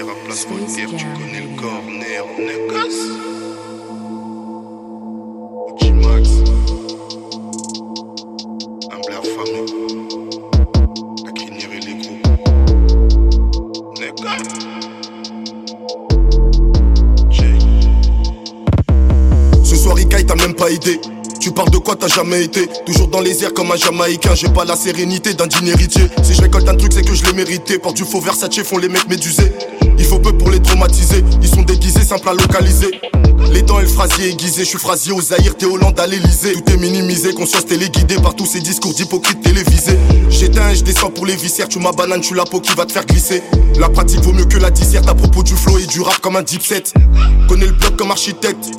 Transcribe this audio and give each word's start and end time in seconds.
À 0.00 0.14
place 0.24 0.46
tu 0.76 0.86
connais 0.86 1.40
le 1.40 1.60
corner, 1.60 2.24
on 2.38 2.40
est. 2.40 2.60
Max, 5.92 6.28
un 8.90 8.98
blaire 9.06 9.26
fameux, 9.36 9.66
la 11.24 11.32
crinière 11.32 11.72
et 11.74 11.80
l'écho. 11.80 12.14
On 13.84 13.94
est 14.00 14.14
gosse. 14.18 14.54
Ce 19.62 19.76
soir, 19.76 20.00
Ikaï 20.00 20.24
t'a 20.24 20.34
même 20.34 20.54
pas 20.54 20.70
aidé. 20.70 20.98
Tu 21.38 21.52
parles 21.52 21.70
de 21.70 21.78
quoi 21.78 21.96
t'as 21.96 22.08
jamais 22.08 22.44
été? 22.44 22.66
Toujours 22.86 23.08
dans 23.08 23.20
les 23.20 23.44
airs 23.44 23.52
comme 23.52 23.70
un 23.70 23.76
Jamaïcain. 23.76 24.34
J'ai 24.34 24.48
pas 24.48 24.64
la 24.64 24.76
sérénité 24.76 25.34
d'un 25.34 25.46
digne 25.46 25.68
héritier. 25.68 26.08
Si 26.22 26.34
je 26.34 26.40
récolte 26.42 26.68
un 26.68 26.76
truc 26.76 26.92
c'est 26.92 27.02
que 27.02 27.14
je 27.14 27.24
l'ai 27.26 27.34
mérité. 27.34 27.78
Porte 27.78 27.96
du 27.96 28.04
faux 28.04 28.20
Versace 28.20 28.62
font 28.62 28.78
les 28.78 28.88
mecs 28.88 29.08
médusés 29.08 29.52
faut 30.10 30.18
peu 30.18 30.32
pour 30.36 30.50
les 30.50 30.60
traumatiser 30.60 31.24
Ils 31.40 31.48
sont 31.48 31.62
déguisés, 31.62 32.02
simples 32.02 32.28
à 32.28 32.32
localiser 32.32 32.90
les 33.52 33.62
dents 33.62 33.80
et 33.80 33.82
le 33.82 33.88
phrasier 33.88 34.28
aiguisé, 34.28 34.62
je 34.62 34.68
suis 34.68 34.78
phrasier 34.78 35.12
aux 35.12 35.20
Zahir, 35.20 35.56
t'es 35.56 35.66
Hollande 35.66 35.98
à 35.98 36.06
l'Elysée. 36.06 36.52
Tout 36.52 36.72
est 36.72 36.76
minimisé, 36.76 37.34
conscience 37.34 37.66
téléguidée 37.66 38.14
par 38.16 38.36
tous 38.36 38.46
ces 38.46 38.60
discours 38.60 38.94
d'hypocrites 38.94 39.40
télévisés. 39.40 39.98
J'éteins 40.28 40.70
et 40.70 40.76
je 40.76 40.84
descends 40.84 41.10
pour 41.10 41.26
les 41.26 41.34
viscères, 41.34 41.68
tu 41.68 41.80
m'as 41.80 41.90
banane, 41.90 42.20
tu 42.20 42.34
la 42.34 42.44
peau 42.44 42.60
qui 42.60 42.72
va 42.76 42.86
te 42.86 42.92
faire 42.92 43.06
glisser. 43.06 43.42
La 43.76 43.88
pratique 43.88 44.20
vaut 44.20 44.32
mieux 44.32 44.44
que 44.44 44.58
la 44.58 44.70
disserte 44.70 45.08
à 45.08 45.14
propos 45.14 45.42
du 45.42 45.56
flow 45.56 45.78
et 45.78 45.86
du 45.86 46.00
rap 46.00 46.18
comme 46.20 46.36
un 46.36 46.42
deep 46.42 46.62
set. 46.62 46.94
Connais 47.48 47.66
le 47.66 47.72
bloc 47.72 47.96
comme 47.96 48.12
architecte, 48.12 48.70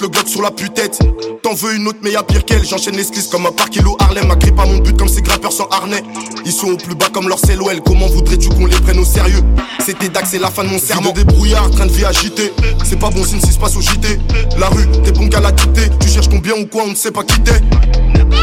le 0.00 0.08
bloc 0.08 0.28
sur 0.28 0.42
la 0.42 0.50
putette. 0.50 0.98
T'en 1.42 1.54
veux 1.54 1.74
une 1.74 1.86
autre, 1.88 1.98
mais 2.02 2.12
y'a 2.12 2.22
pire 2.22 2.44
qu'elle. 2.44 2.64
J'enchaîne 2.64 2.96
les 2.96 3.04
skis 3.04 3.28
comme 3.30 3.46
un 3.46 3.52
parc 3.52 3.70
kilo 3.70 3.96
Harlem. 4.00 4.30
Agrippe 4.30 4.58
à 4.58 4.64
mon 4.64 4.78
but 4.78 4.96
comme 4.96 5.08
ces 5.08 5.22
grappeurs 5.22 5.52
sans 5.52 5.66
harnais. 5.66 6.02
Ils 6.44 6.52
sont 6.52 6.68
au 6.68 6.76
plus 6.76 6.94
bas 6.94 7.08
comme 7.12 7.28
leur 7.28 7.40
CLOL. 7.40 7.80
Comment 7.84 8.06
voudrais-tu 8.06 8.48
qu'on 8.48 8.66
les 8.66 8.76
prenne 8.76 8.98
au 8.98 9.04
sérieux? 9.04 9.42
C'était 9.84 10.08
Dax, 10.08 10.30
c'est 10.30 10.38
la 10.38 10.50
fin 10.50 10.64
de 10.64 10.68
mon 10.68 10.78
serment. 10.78 11.10
de 11.10 11.22
débrouillard, 11.22 11.70
train 11.70 11.86
de 11.86 11.92
vie 11.92 12.04
agité. 12.04 12.52
C'est 12.84 12.98
pas 12.98 13.10
bon 13.10 13.24
signe 13.24 13.40
si 13.40 13.52
se 13.52 13.58
passe 13.58 13.76
au 13.76 13.80
JT. 13.80 14.18
La 14.58 14.68
rue, 14.68 14.86
t'es 15.04 15.12
bon 15.12 15.28
qu'à 15.28 15.40
la 15.40 15.52
quitter. 15.52 15.90
Tu 16.00 16.08
cherches 16.08 16.28
combien 16.28 16.54
ou 16.54 16.66
quoi, 16.66 16.84
on 16.86 16.90
ne 16.90 16.94
sait 16.96 17.10
pas 17.10 17.24
quitter. 17.24 17.52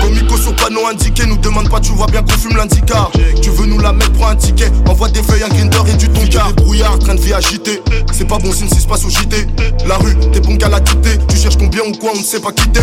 Comico 0.01 0.37
sur 0.37 0.55
panneau 0.55 0.85
indiqué, 0.87 1.25
nous 1.25 1.37
demande 1.37 1.69
pas, 1.69 1.79
tu 1.79 1.91
vois 1.91 2.07
bien 2.07 2.21
qu'on 2.21 2.37
fume 2.37 2.55
l'indica. 2.57 3.09
Tu 3.41 3.49
veux 3.49 3.65
nous 3.65 3.79
la 3.79 3.93
mettre, 3.93 4.11
pour 4.13 4.27
un 4.27 4.35
ticket. 4.35 4.71
Envoie 4.87 5.09
des 5.09 5.23
feuilles, 5.23 5.43
un 5.43 5.49
grinder 5.49 5.79
et 5.91 5.97
du 5.97 6.09
tonka. 6.09 6.47
Débrouillard, 6.55 6.99
train 6.99 7.15
de 7.15 7.21
vie 7.21 7.33
agité. 7.33 7.81
C'est 8.11 8.27
pas 8.27 8.37
bon 8.37 8.51
signe 8.51 8.69
si 8.69 8.81
se 8.81 8.87
passe 8.87 9.05
au 9.05 9.09
JT. 9.09 9.47
La 9.87 9.97
rue, 9.97 10.15
t'es 10.31 10.39
bon 10.41 10.57
qu'à 10.57 10.69
la 10.69 10.79
quitter. 10.79 11.17
Tu 11.29 11.37
cherches 11.39 11.57
combien 11.57 11.83
ou 11.83 11.93
quoi, 11.93 12.11
on 12.13 12.19
ne 12.19 12.23
sait 12.23 12.39
pas 12.39 12.51
quitter. 12.51 12.81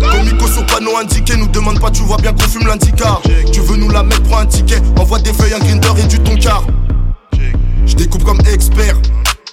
Comico 0.00 0.48
sur 0.48 0.66
panneau 0.66 0.96
indiqué, 0.96 1.36
nous 1.36 1.46
demande 1.46 1.80
pas, 1.80 1.90
tu 1.90 2.02
vois 2.02 2.16
bien 2.16 2.32
qu'on 2.32 2.48
fume 2.48 2.66
l'indica. 2.66 3.20
Tu 3.52 3.60
veux 3.60 3.76
nous 3.76 3.90
la 3.90 4.02
mettre, 4.02 4.22
prends 4.24 4.38
un 4.38 4.46
ticket. 4.46 4.80
Envoie 4.98 5.20
des 5.20 5.32
feuilles, 5.32 5.54
un 5.54 5.60
grinder 5.60 5.88
et 6.02 6.06
du 6.06 6.18
tonka. 6.18 6.60
Je 7.86 7.94
découpe 7.94 8.24
comme 8.24 8.40
expert. 8.52 8.96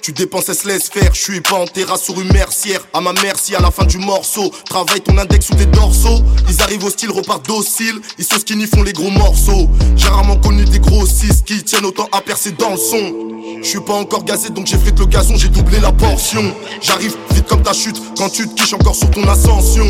Tu 0.02 0.12
dépenses, 0.12 0.48
elle 0.48 0.54
se 0.54 0.68
laisse 0.68 0.88
faire. 0.88 1.14
Je 1.14 1.20
suis 1.20 1.40
pas 1.40 1.56
en 1.56 1.66
terrasse 1.66 2.02
sur 2.04 2.20
une 2.20 2.32
mercière. 2.32 2.80
À 2.92 3.00
ma 3.00 3.12
merci, 3.22 3.54
à 3.54 3.60
la 3.60 3.70
fin 3.70 3.84
du 3.84 3.98
morceau. 3.98 4.52
Travaille 4.68 5.00
ton 5.00 5.16
index 5.18 5.46
sous 5.46 5.54
tes 5.54 5.66
dorsaux. 5.66 6.22
Ils 6.48 6.62
arrivent 6.62 6.84
au 6.84 6.90
style, 6.90 7.10
repartent 7.10 7.46
docile. 7.46 8.00
Ils 8.18 8.24
sont 8.24 8.38
skinny, 8.38 8.66
font 8.66 8.82
les 8.82 8.92
gros 8.92 9.10
morceaux. 9.10 9.68
J'ai 9.96 10.08
rarement 10.08 10.36
connu 10.36 10.64
des 10.64 10.78
gros 10.78 11.06
six 11.06 11.42
qui 11.44 11.62
tiennent 11.62 11.86
autant 11.86 12.08
à 12.12 12.20
percer 12.20 12.52
dans 12.52 12.70
le 12.70 12.76
son. 12.76 13.26
Je 13.62 13.68
suis 13.68 13.80
pas 13.80 13.94
encore 13.94 14.24
gazé, 14.24 14.50
donc 14.50 14.66
j'ai 14.66 14.76
le 14.76 15.06
gazon, 15.06 15.34
j'ai 15.36 15.48
doublé 15.48 15.80
la 15.80 15.92
portion. 15.92 16.54
J'arrive 16.80 17.16
vite 17.30 17.46
comme 17.46 17.62
ta 17.62 17.72
chute 17.72 18.00
quand 18.16 18.28
tu 18.28 18.48
te 18.48 18.54
quiches 18.54 18.74
encore 18.74 18.94
sur 18.94 19.10
ton 19.10 19.26
ascension. 19.28 19.84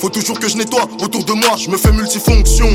Faut 0.00 0.10
toujours 0.10 0.38
que 0.38 0.48
je 0.48 0.56
nettoie 0.56 0.88
autour 1.02 1.24
de 1.24 1.32
moi, 1.32 1.56
je 1.56 1.70
me 1.70 1.76
fais 1.76 1.92
multifonction. 1.92 2.68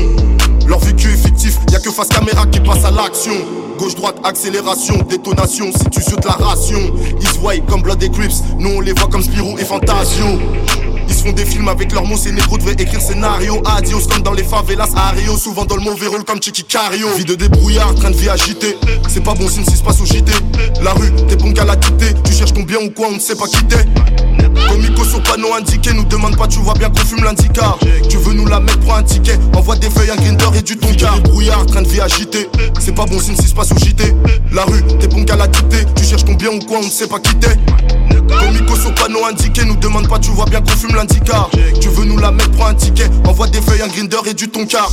Leur 0.66 0.78
vécu 0.80 1.08
est 1.08 1.16
fictif, 1.16 1.58
y 1.70 1.76
a 1.76 1.80
que 1.80 1.90
face 1.90 2.08
caméra 2.08 2.46
qui 2.46 2.60
passe 2.60 2.84
à 2.84 2.90
l'action. 2.90 3.32
Gauche-droite, 3.78 4.16
accélération, 4.24 4.96
détonation, 5.08 5.70
si 5.72 5.84
tu 5.90 6.02
sautes 6.02 6.24
la 6.24 6.32
ration. 6.32 6.78
Ils 7.20 7.28
se 7.28 7.60
comme 7.70 7.82
Blood 7.82 8.02
et 8.02 8.10
Crips, 8.10 8.42
nous 8.58 8.70
on 8.70 8.80
les 8.80 8.92
voit 8.92 9.08
comme 9.08 9.22
Spirou 9.22 9.56
et 9.58 9.64
Fantasio. 9.64 10.24
Ils 11.08 11.14
se 11.14 11.22
font 11.22 11.32
des 11.32 11.44
films 11.44 11.68
avec 11.68 11.92
leurs 11.92 12.04
mots, 12.04 12.16
ces 12.16 12.32
négros 12.32 12.58
devaient 12.58 12.72
écrire 12.72 13.00
scénario. 13.00 13.62
Adios 13.64 14.06
comme 14.10 14.22
dans 14.22 14.32
les 14.32 14.44
favelas 14.44 14.88
à 14.96 15.10
Rio, 15.10 15.36
souvent 15.36 15.64
dans 15.64 15.76
le 15.76 15.82
mauvais 15.82 16.06
rôle 16.06 16.24
comme 16.24 16.42
Chiqui 16.42 16.64
Cario. 16.64 17.08
Vie 17.16 17.24
de 17.24 17.34
débrouillard, 17.34 17.94
train 17.94 18.10
de 18.10 18.16
vie 18.16 18.28
agité. 18.28 18.76
C'est 19.08 19.22
pas 19.22 19.34
bon 19.34 19.48
signe 19.48 19.64
si 19.64 19.76
se 19.76 19.82
passe 19.82 20.00
au 20.00 20.06
JT. 20.06 20.32
La 20.82 20.92
rue, 20.92 21.12
t'es 21.28 21.36
bon 21.36 21.52
qu'à 21.52 21.64
la 21.64 21.76
quitter. 21.76 22.14
Tu 22.24 22.32
cherches 22.32 22.52
combien 22.52 22.78
ou 22.78 22.90
quoi, 22.90 23.08
on 23.10 23.14
ne 23.14 23.20
sait 23.20 23.36
pas 23.36 23.46
quitter. 23.46 23.84
Comico 24.68 25.04
sur 25.04 25.22
panneau 25.22 25.52
indiqué, 25.54 25.92
nous 25.92 26.04
demande 26.04 26.36
pas, 26.36 26.46
tu 26.46 26.58
vois 26.58 26.74
bien 26.74 26.88
qu'on 26.88 27.04
fume 27.04 27.24
l'indica. 27.24 27.76
Tu 28.08 28.16
veux 28.16 28.32
nous 28.32 28.46
la 28.46 28.60
mettre, 28.60 28.80
prends 28.80 28.96
un 28.96 29.02
ticket? 29.02 29.38
Envoie 29.54 29.76
des 29.76 29.90
feuilles, 29.90 30.10
un 30.10 30.16
grinder 30.16 30.46
et 30.56 30.62
du 30.62 30.76
tonka. 30.76 31.10
Débrouillard, 31.22 31.66
train 31.66 31.82
de 31.82 31.88
vie 31.88 32.00
agité. 32.00 32.48
C'est 32.80 32.94
pas 32.94 33.04
bon 33.04 33.20
signe 33.20 33.36
si 33.36 33.48
se 33.48 33.54
passe 33.54 33.72
au 33.72 33.78
JT. 33.78 34.14
La 34.52 34.64
rue, 34.64 34.82
t'es 34.98 35.08
bon 35.08 35.24
qu'à 35.24 35.36
la 35.36 35.48
quitter. 35.48 35.84
Tu 35.96 36.04
cherches 36.04 36.24
combien 36.24 36.50
ou 36.50 36.58
quoi, 36.60 36.78
on 36.78 36.86
ne 36.86 36.90
sait 36.90 37.06
pas 37.06 37.18
quitter. 37.20 37.48
Comico 38.28 38.76
sur 38.76 38.94
panneau 38.94 39.24
indiqué, 39.26 39.64
nous 39.64 39.76
demande 39.76 40.08
pas, 40.08 40.18
tu 40.18 40.30
vois 40.30 40.46
bien 40.46 40.60
qu'on 40.60 40.76
fume 40.76 40.91
Tu 41.80 41.88
veux 41.88 42.04
nous 42.04 42.18
la 42.18 42.30
mettre, 42.30 42.50
prends 42.50 42.66
un 42.66 42.74
ticket. 42.74 43.08
Envoie 43.26 43.46
des 43.48 43.62
feuilles, 43.62 43.80
un 43.80 43.88
grinder 43.88 44.18
et 44.26 44.34
du 44.34 44.50
tonka. 44.50 44.86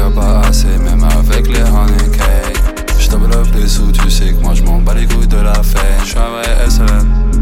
A 0.00 0.10
pas 0.10 0.40
assez, 0.48 0.66
même 0.66 1.04
avec 1.04 1.48
les 1.48 1.62
honey 1.62 2.10
cake. 2.12 2.62
J'double 2.98 3.32
up 3.34 3.46
les 3.54 3.68
sous, 3.68 3.92
tu 3.92 4.10
sais 4.10 4.32
que 4.32 4.42
moi 4.42 4.54
j'm'en 4.54 4.80
bats 4.80 4.94
les 4.94 5.06
couilles 5.06 5.26
de 5.26 5.36
la 5.36 5.54
fête. 5.54 5.82
J'suis 6.04 6.18
un 6.18 6.30
vrai 6.30 6.68
SLM. 6.68 7.32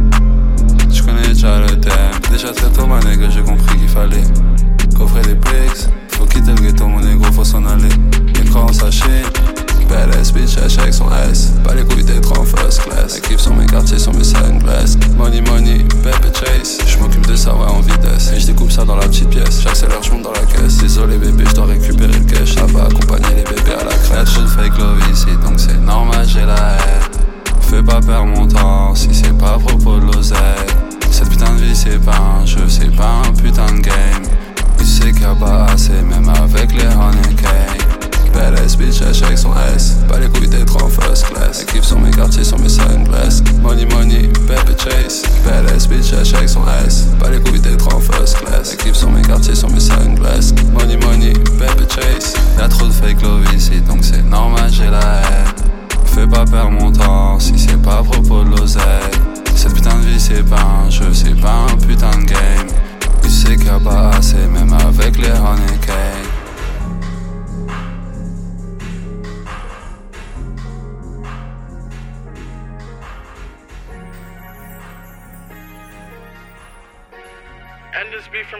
J'connais 0.90 1.28
déjà 1.28 1.60
le 1.60 1.78
thème. 1.80 1.92
Déjà 2.30 2.52
très 2.52 2.70
tôt, 2.70 2.86
ma 2.86 3.00
nègre, 3.00 3.30
j'ai 3.30 3.42
compris 3.42 3.76
qu'il 3.78 3.88
fallait 3.88 4.24
coffrer 4.96 5.22
des 5.22 5.34
bricks. 5.34 5.88
Faut 6.08 6.24
quitter 6.24 6.52
le 6.52 6.62
ghetto, 6.62 6.88
mon 6.88 7.00
négro, 7.00 7.24
faut 7.32 7.44
s'en 7.44 7.64
aller. 7.66 7.88
Et 8.40 8.48
quand 8.50 8.72
ça 8.72 8.90
chie, 8.90 9.04
Badass 9.88 10.32
bitch, 10.32 10.56
elle 10.58 10.80
avec 10.80 10.94
son 10.94 11.06
S. 11.30 11.52
Pas 11.64 11.74
les 11.74 11.84
couilles 11.84 12.04
d'être 12.04 12.38
en 12.38 12.44
first 12.44 12.82
class. 12.82 13.20
Kiffe 13.20 13.40
sur 13.40 13.54
mes 13.54 13.66
quartiers, 13.66 13.98
sur 13.98 14.12
mes 14.12 14.24
sunglasses. 14.24 14.98
Money, 15.16 15.40
money, 15.40 15.84
baby 16.04 16.28
chase. 16.34 16.78
J'm'occupe 16.86 17.26
de 17.26 17.36
ça, 17.36 17.54
ouais, 17.54 17.66
en 17.66 17.80
vitesse. 17.80 18.32
Et 18.34 18.40
j'découpe 18.40 18.70
ça 18.70 18.84
dans 18.84 18.96
la 18.96 19.06
petite 19.06 19.30
pièce. 19.30 19.62
J'accélère, 19.62 20.02
j'monte 20.02 20.22
dans 20.22 20.32
la 20.32 20.40
caisse. 20.40 20.78
Désolé, 20.78 21.16
bébé, 21.16 21.44
j'dois 21.50 21.66
récupérer 21.66 22.12
le 22.12 22.24
cash. 22.24 22.54
Ça 22.54 22.66
va 22.66 22.84
accompagner 22.84 23.34
les 23.36 23.44
bébés 23.44 23.74
à 23.80 23.84
la 23.84 23.94
crèche. 23.94 24.34
Trop 24.34 24.42
de 24.42 24.48
fake 24.48 24.78
love 24.78 25.00
ici, 25.12 25.26
donc 25.42 25.58
c'est 25.58 25.80
normal, 25.80 26.26
j'ai 26.26 26.44
la 26.44 26.54
haine. 26.54 27.08
Fais 27.62 27.82
pas 27.82 28.00
perdre 28.00 28.26
mon 28.26 28.46
temps 28.46 28.94
si 28.94 29.08
c'est 29.12 29.36
pas 29.36 29.54
à 29.54 29.58
propos 29.58 29.98
de 29.98 30.12
l'oseille. 30.12 30.38
Cette 31.10 31.28
putain 31.28 31.52
de 31.54 31.60
vie, 31.60 31.76
c'est 31.76 32.02
pas 32.02 32.18
un 32.40 32.46
jeu, 32.46 32.68
c'est 32.68 32.94
pas 32.94 33.22
un 33.26 33.32
putain 33.32 33.66
de 33.66 33.80
game. 33.80 34.22
Tu 34.78 34.84
sais 34.84 35.12
qu'il 35.12 35.22
y 35.22 35.24
a 35.24 35.34
pas 35.34 35.66
assez, 35.72 35.92
même 35.92 36.28
avec 36.28 36.37
Pas 47.18 47.28
les 47.30 47.40
couilles 47.40 47.60
d'être 47.60 47.94
en 47.94 48.00
first 48.00 48.38
class. 48.38 48.74
Kiffe 48.76 48.94
sur 48.94 49.10
mes 49.10 49.20
quartiers, 49.20 49.54
sur 49.54 49.70
mes 49.70 49.80
sunglasses. 49.80 50.54
Money, 50.72 50.96
money, 50.96 51.32
baby 51.58 51.86
chase. 51.88 52.34
Y'a 52.58 52.68
trop 52.68 52.86
de 52.86 52.92
fake 52.92 53.20
love 53.22 53.44
ici, 53.54 53.80
donc 53.82 53.98
c'est 54.02 54.22
normal, 54.22 54.70
j'ai 54.70 54.88
la 54.88 54.98
haine. 54.98 55.68
Fais 56.06 56.26
pas 56.26 56.44
perdre 56.44 56.70
mon 56.70 56.90
temps 56.90 57.38
si 57.38 57.58
c'est 57.58 57.80
pas 57.82 57.98
à 57.98 58.02
propos 58.02 58.44
de 58.44 58.56
l'oseille. 58.56 58.82
Cette 59.54 59.74
putain 59.74 59.96
de 59.96 60.06
vie, 60.06 60.20
c'est 60.20 60.42
pas 60.42 60.64
un 60.86 60.90
jeu, 60.90 61.12
c'est 61.12 61.38
pas 61.38 61.66
un 61.70 61.76
putain 61.76 62.10
de 62.10 62.24
game. 62.24 62.68
Tu 63.22 63.30
sais 63.30 63.56
qu'il 63.56 63.66
y 63.66 63.70
a 63.70 63.78
pas 63.78 64.10
assez, 64.16 64.36
même 64.36 64.72
avec 64.72 65.18
les 65.18 65.30
honey 65.30 65.78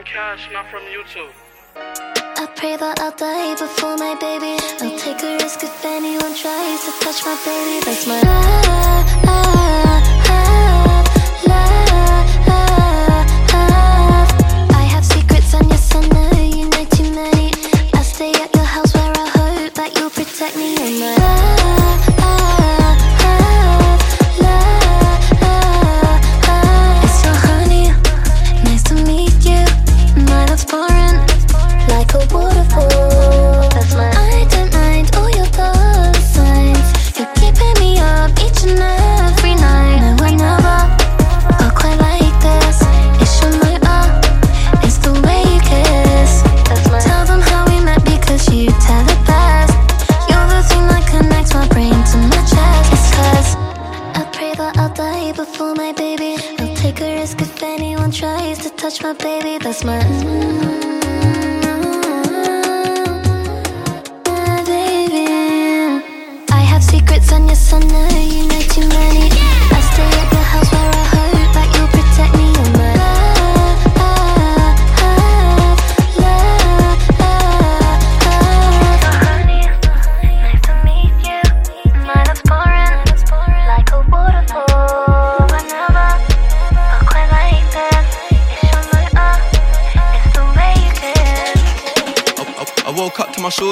Cash, 0.05 0.49
not 0.53 0.71
from 0.71 0.83
YouTube. 0.85 1.33
I 1.77 2.47
pray 2.55 2.77
that 2.77 3.01
I'll 3.01 3.11
die 3.13 3.55
before 3.55 3.97
my 3.97 4.15
baby. 4.15 4.57
I'll 4.81 4.99
take 4.99 5.23
a 5.23 5.37
risk 5.43 5.63
if 5.63 5.85
anyone 5.85 6.35
tries 6.37 6.85
to 6.85 6.93
touch 7.01 7.25
my 7.25 7.37
baby. 7.45 7.85
That's 7.85 8.07
my 8.07 9.88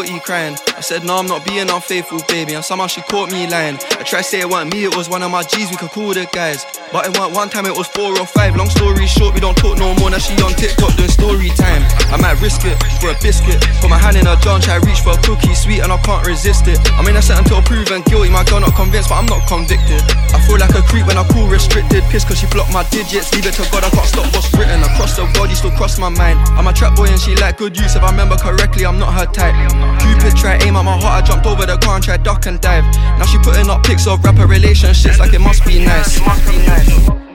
my 0.07 0.13
shorty 0.13 0.25
crying. 0.25 0.57
I 0.77 0.81
said, 0.81 1.05
No, 1.05 1.17
I'm 1.17 1.27
not 1.27 1.45
being 1.45 1.69
unfaithful, 1.71 2.21
baby. 2.29 2.55
And 2.55 2.65
somehow 2.65 2.87
she 2.87 3.03
caught 3.03 3.31
me 3.33 3.47
lying. 3.49 3.77
I 3.77 4.03
tried 4.03 4.23
to 4.23 4.25
say 4.25 4.41
it 4.41 4.49
wasn't 4.49 4.75
me, 4.75 4.85
it 4.85 4.97
was 4.97 5.09
one 5.09 5.23
of 5.23 5.31
my 5.31 5.43
G's, 5.43 5.71
we 5.71 5.77
could 5.77 5.91
call 5.91 6.13
the 6.15 6.29
guys. 6.33 6.65
But 6.93 7.11
it 7.11 7.19
weren't 7.19 7.35
one 7.35 7.51
time, 7.51 7.67
it 7.67 7.75
was 7.75 7.89
four 7.89 8.15
or 8.15 8.27
five. 8.27 8.55
Long 8.55 8.71
story 8.71 9.07
short, 9.07 9.35
we 9.35 9.41
don't 9.41 9.57
talk 9.59 9.77
no 9.79 9.95
more. 9.99 10.11
Now 10.11 10.23
she 10.23 10.39
on 10.43 10.55
TikTok 10.55 10.95
doing 10.95 11.11
story 11.11 11.51
time. 11.59 11.83
I 12.15 12.17
might 12.17 12.39
risk 12.41 12.63
it 12.63 12.79
for 13.03 13.11
a 13.11 13.17
biscuit. 13.19 13.59
Put 13.83 13.91
my 13.91 13.99
hand 13.99 14.17
in 14.17 14.27
her 14.27 14.39
jar 14.39 14.61
try 14.63 14.79
reach 14.87 15.03
for 15.03 15.19
a 15.19 15.21
cookie, 15.27 15.55
sweet, 15.55 15.83
and 15.83 15.91
I 15.91 15.99
can't 16.07 16.25
resist 16.27 16.71
it. 16.71 16.79
I 16.95 17.03
mean, 17.03 17.17
I 17.17 17.21
said 17.21 17.39
until 17.39 17.61
proven 17.63 18.03
guilty, 18.07 18.31
my 18.31 18.45
girl 18.47 18.61
not 18.61 18.75
convinced, 18.79 19.11
but 19.11 19.19
I'm 19.19 19.27
not 19.27 19.43
convicted. 19.51 20.01
I 20.31 20.39
feel 20.47 20.63
like 20.63 20.75
a 20.79 20.83
creep 20.87 21.07
when 21.11 21.19
I 21.19 21.27
call 21.27 21.51
restricted. 21.51 22.07
Piss 22.07 22.25
cause 22.25 22.39
she 22.39 22.47
blocked 22.55 22.73
my 22.73 22.87
digits. 22.95 23.35
Leave 23.35 23.47
it 23.51 23.59
to 23.59 23.67
God, 23.75 23.83
I 23.83 23.91
can't 23.91 24.07
stop 24.07 24.31
what's 24.31 24.49
written. 24.55 24.79
Across 24.87 25.19
the 25.19 25.27
body, 25.35 25.59
still 25.59 25.75
cross 25.75 25.99
my 25.99 26.09
mind. 26.09 26.39
I'm 26.55 26.71
a 26.71 26.73
trap 26.73 26.95
boy 26.95 27.11
and 27.11 27.19
she 27.19 27.35
like 27.35 27.59
good 27.59 27.77
use. 27.77 27.99
If 27.99 28.03
I 28.07 28.11
remember 28.15 28.37
correctly, 28.39 28.87
I'm 28.87 28.99
not 28.99 29.11
her 29.11 29.27
type. 29.27 29.59
Cupid 30.01 30.39
tried 30.39 30.63
aim 30.63 30.79
at 30.79 30.87
my 30.87 30.95
heart, 30.95 31.19
I 31.19 31.27
jumped 31.27 31.47
over 31.47 31.67
the 31.67 31.77
car 31.83 31.99
and 31.99 32.05
tried 32.05 32.23
duck 32.23 32.47
and 32.47 32.61
dive. 32.61 32.87
Now 33.19 33.27
she 33.27 33.39
putting 33.43 33.69
up 33.69 33.83
pics 33.83 34.07
of 34.07 34.23
rapper 34.23 34.47
relationships 34.47 35.19
like 35.19 35.35
it 35.35 35.43
must 35.43 35.67
be 35.67 35.85
nice. 35.85 36.17
It 36.17 36.23
must 36.23 36.47
be 36.47 36.57
nice. 36.63 36.76
Yo, 36.85 37.26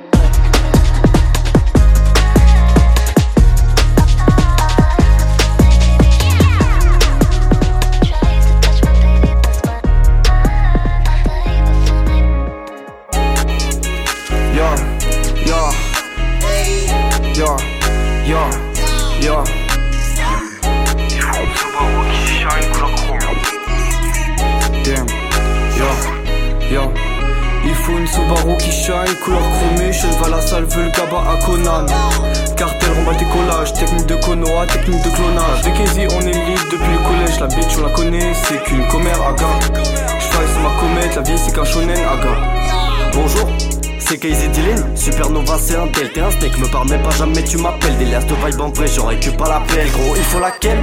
parle 46.81 46.89
même 46.89 47.03
pas 47.03 47.15
jamais 47.15 47.43
tu 47.43 47.57
m'appelles. 47.57 47.97
Des 47.97 48.05
last 48.05 48.27
vibe 48.29 48.61
en 48.61 48.69
vrai, 48.69 48.87
j'en 48.87 49.05
récup 49.05 49.37
pas 49.37 49.49
la 49.49 49.61
pelle 49.61 49.89
Gros 49.91 50.15
il 50.15 50.23
faut 50.23 50.39
la 50.39 50.51
ken, 50.51 50.77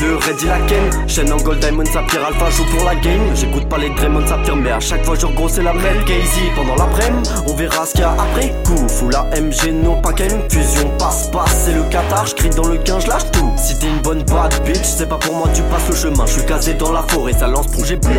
le 0.00 0.16
ready 0.16 0.46
la 0.46 0.58
ken 0.60 1.08
Chaîne 1.08 1.32
en 1.32 1.36
gold, 1.36 1.60
diamond, 1.60 1.84
sapphire, 1.84 2.24
alpha, 2.26 2.50
joue 2.50 2.64
pour 2.64 2.84
la 2.84 2.94
game 2.96 3.20
J'écoute 3.34 3.68
pas 3.68 3.78
les 3.78 3.90
Draymond, 3.90 4.26
sapphire, 4.26 4.56
mais 4.56 4.70
à 4.70 4.80
chaque 4.80 5.04
fois 5.04 5.14
je 5.14 5.26
gros 5.26 5.48
c'est 5.48 5.62
la 5.62 5.72
même. 5.72 6.04
Casey 6.04 6.50
pendant 6.54 6.74
l'après-midi, 6.74 7.30
on 7.46 7.54
verra 7.54 7.86
ce 7.86 7.92
qu'il 7.92 8.00
y 8.00 8.04
a 8.04 8.12
après 8.12 8.52
coup. 8.64 8.88
Fou 8.88 9.08
la 9.10 9.24
MG, 9.40 9.72
no 9.72 9.96
packen, 10.02 10.30
fusion, 10.50 10.90
passe, 10.98 11.28
passe, 11.30 11.64
c'est 11.64 11.74
le 11.74 11.82
Qatar 11.84 12.26
J'crie 12.26 12.50
dans 12.50 12.68
le 12.68 12.78
15, 12.78 13.06
lâche 13.06 13.30
tout. 13.32 13.50
Si 13.56 13.78
t'es 13.78 13.86
une 13.86 14.00
bonne 14.02 14.22
bad 14.24 14.52
bitch, 14.64 14.82
c'est 14.82 15.08
pas 15.08 15.18
pour 15.18 15.34
moi 15.34 15.48
tu 15.54 15.62
passes 15.62 15.88
le 15.88 15.94
chemin. 15.94 16.26
Je 16.26 16.32
suis 16.32 16.44
casé 16.44 16.74
dans 16.74 16.92
la 16.92 17.02
forêt, 17.02 17.32
ça 17.32 17.46
lance 17.46 17.66
j'ai 17.84 17.96
bleu 17.96 18.16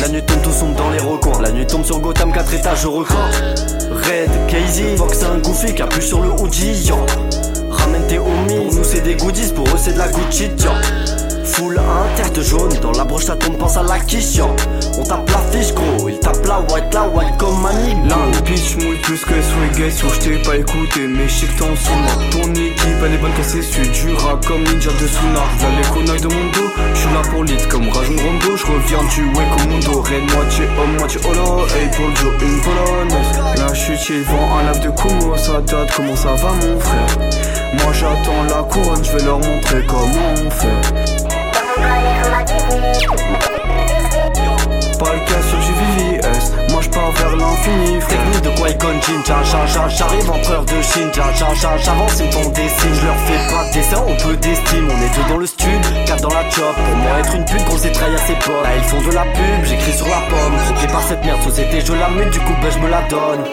La 0.00 0.08
nuit 0.08 0.22
tombe, 0.22 0.42
tout 0.42 0.50
sombre 0.50 0.76
dans 0.76 0.90
les 0.90 1.00
recoins. 1.00 1.40
La 1.40 1.50
nuit 1.50 1.66
tombe 1.66 1.84
sur 1.84 1.98
Gotham, 2.00 2.32
4 2.32 2.54
étages, 2.54 2.82
je 2.82 2.88
recrante 2.88 3.34
Red, 3.90 4.30
Casey, 4.48 4.96
Fox, 4.96 5.22
un 5.24 5.38
goofy 5.38 5.74
qui 5.74 5.82
appuie 5.82 6.02
sur 6.02 6.20
le 6.20 6.30
hoodie, 6.30 6.86
yo. 6.86 6.96
Ramène 7.70 8.06
tes 8.06 8.18
homies, 8.18 8.66
pour 8.66 8.74
nous 8.74 8.84
c'est 8.84 9.00
des 9.00 9.14
goodies, 9.14 9.52
pour 9.52 9.66
eux 9.66 9.78
c'est 9.78 9.92
de 9.92 9.98
la 9.98 10.08
Gucci. 10.08 10.50
Full 11.52 11.78
interte 11.78 12.40
jaune, 12.42 12.72
dans 12.82 12.92
la 12.92 13.04
broche 13.04 13.24
ça 13.24 13.34
tombe, 13.34 13.56
pense 13.56 13.76
à 13.76 13.82
la 13.82 13.98
quiche. 13.98 14.40
On 14.98 15.02
tape 15.02 15.28
la 15.30 15.38
fiche, 15.50 15.72
gros, 15.74 16.08
il 16.08 16.18
tape 16.20 16.44
la 16.46 16.60
white, 16.60 16.92
la 16.92 17.08
white 17.08 17.36
comme 17.38 17.60
Manny. 17.62 17.94
Là, 18.08 18.16
le 18.32 18.40
bitch 18.42 18.76
mouille 18.76 18.98
plus 19.02 19.24
que 19.24 19.34
Swagget, 19.42 19.90
sur 19.90 20.12
je 20.14 20.20
t'ai 20.20 20.42
pas 20.42 20.56
écouté, 20.56 21.06
mais 21.08 21.26
je 21.26 21.34
sais 21.34 21.46
que 21.46 21.58
t'es 21.58 21.64
en 21.64 21.74
sous 21.74 21.90
Ton 22.30 22.50
équipe, 22.52 23.02
elle 23.04 23.14
est 23.14 23.18
bonne 23.18 23.32
cassée, 23.32 23.62
c'est 23.62 23.90
du 23.90 24.14
rap 24.14 24.44
comme 24.46 24.62
Ninja 24.62 24.90
de 24.90 25.06
Suna. 25.06 25.40
Là, 25.40 25.68
les 25.76 26.20
de 26.20 26.28
mon 26.28 26.50
dos, 26.52 26.70
je 26.94 26.98
suis 26.98 27.08
là 27.08 27.22
pour 27.30 27.44
lit 27.44 27.56
comme 27.70 27.88
Rajon 27.88 28.16
Rondo, 28.16 28.56
je 28.56 28.66
reviens 28.66 29.04
du 29.14 29.24
Wake 29.36 29.66
Mundo. 29.66 30.02
Red, 30.02 30.30
moitié 30.34 30.64
homme, 30.80 30.96
moitié 30.98 31.20
holo, 31.24 31.66
hey, 31.68 31.88
pour 31.96 32.06
le 32.06 32.44
une 32.44 32.60
polonaise. 32.60 33.58
Là, 33.58 33.74
suis 33.74 33.96
chill, 33.96 34.22
vend 34.22 34.58
un 34.58 34.64
lave 34.64 34.80
de 34.80 34.90
Kumo, 34.90 35.36
ça 35.36 35.60
date, 35.60 35.90
comment 35.96 36.16
ça 36.16 36.34
va, 36.34 36.52
mon 36.52 36.78
frère? 36.78 37.28
Moi, 37.74 37.92
j'attends 37.92 38.42
la 38.48 38.62
couronne, 38.62 39.04
je 39.04 39.12
vais 39.12 39.24
leur 39.24 39.38
montrer 39.38 39.84
comment 39.86 40.34
on 40.46 40.50
fait. 40.50 41.37
Pas 44.98 45.12
le 45.14 45.20
cas 45.20 45.42
sur 45.48 45.58
du 45.58 45.72
VVS, 45.72 46.72
moi 46.72 46.80
je 46.82 46.88
pars 46.88 47.12
vers 47.12 47.36
l'infini. 47.36 47.98
Technique 48.00 48.42
de 48.42 48.50
Qui-Gon 48.50 49.00
Jinn, 49.00 49.22
ja, 49.26 49.36
ja, 49.44 49.66
ja, 49.66 49.88
j'arrive 49.88 50.30
empereur 50.30 50.64
de 50.64 50.82
Chine, 50.82 51.10
ja, 51.14 51.24
ja, 51.38 51.54
ja, 51.54 51.76
j'avance, 51.76 52.18
ils 52.18 52.26
me 52.26 52.32
font 52.32 52.48
des 52.50 52.68
signes, 52.68 52.94
je 52.94 53.06
leur 53.06 53.16
fais 53.26 53.54
pas 53.54 53.68
de 53.68 53.72
dessin, 53.74 54.02
on 54.06 54.16
peut 54.16 54.36
d'estime, 54.36 54.88
on 54.90 55.02
est 55.02 55.14
deux 55.14 55.28
dans 55.28 55.38
le 55.38 55.46
stud, 55.46 55.82
quatre 56.06 56.22
dans 56.22 56.34
la 56.34 56.50
chop, 56.50 56.74
pour 56.74 56.96
moi 56.96 57.18
être 57.20 57.34
une 57.36 57.44
pute, 57.44 57.64
qu'on 57.64 57.78
s'est 57.78 57.90
à 57.90 58.18
ses 58.26 58.34
potes, 58.34 58.62
là 58.64 58.76
ils 58.76 58.84
font 58.84 59.00
de 59.08 59.14
la 59.14 59.22
pub, 59.22 59.64
j'écris 59.64 59.92
sur 59.92 60.08
la 60.08 60.20
pomme, 60.28 60.56
croqué 60.64 60.86
par 60.88 61.02
cette 61.02 61.24
merde, 61.24 61.42
société, 61.42 61.80
je 61.80 61.92
la 61.92 62.08
mets, 62.08 62.26
du 62.30 62.40
coup, 62.40 62.54
ben 62.60 62.70
je 62.70 62.78
me 62.78 62.88
la 62.88 63.02
donne, 63.02 63.44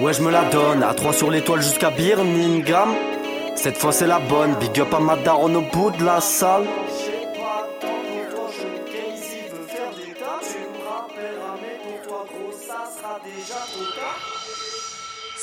ouais 0.00 0.12
je 0.12 0.22
me 0.22 0.30
la 0.30 0.44
donne, 0.44 0.82
à 0.82 0.94
3 0.94 1.12
sur 1.12 1.30
l'étoile 1.30 1.62
jusqu'à 1.62 1.90
Birmingham, 1.90 2.90
cette 3.56 3.76
fois 3.76 3.92
c'est 3.92 4.06
la 4.06 4.18
bonne, 4.18 4.54
big 4.60 4.80
up 4.80 4.94
à 4.94 5.00
ma 5.00 5.14
au 5.34 5.48
bout 5.48 5.90
de 5.90 6.04
la 6.04 6.20
salle. 6.20 6.64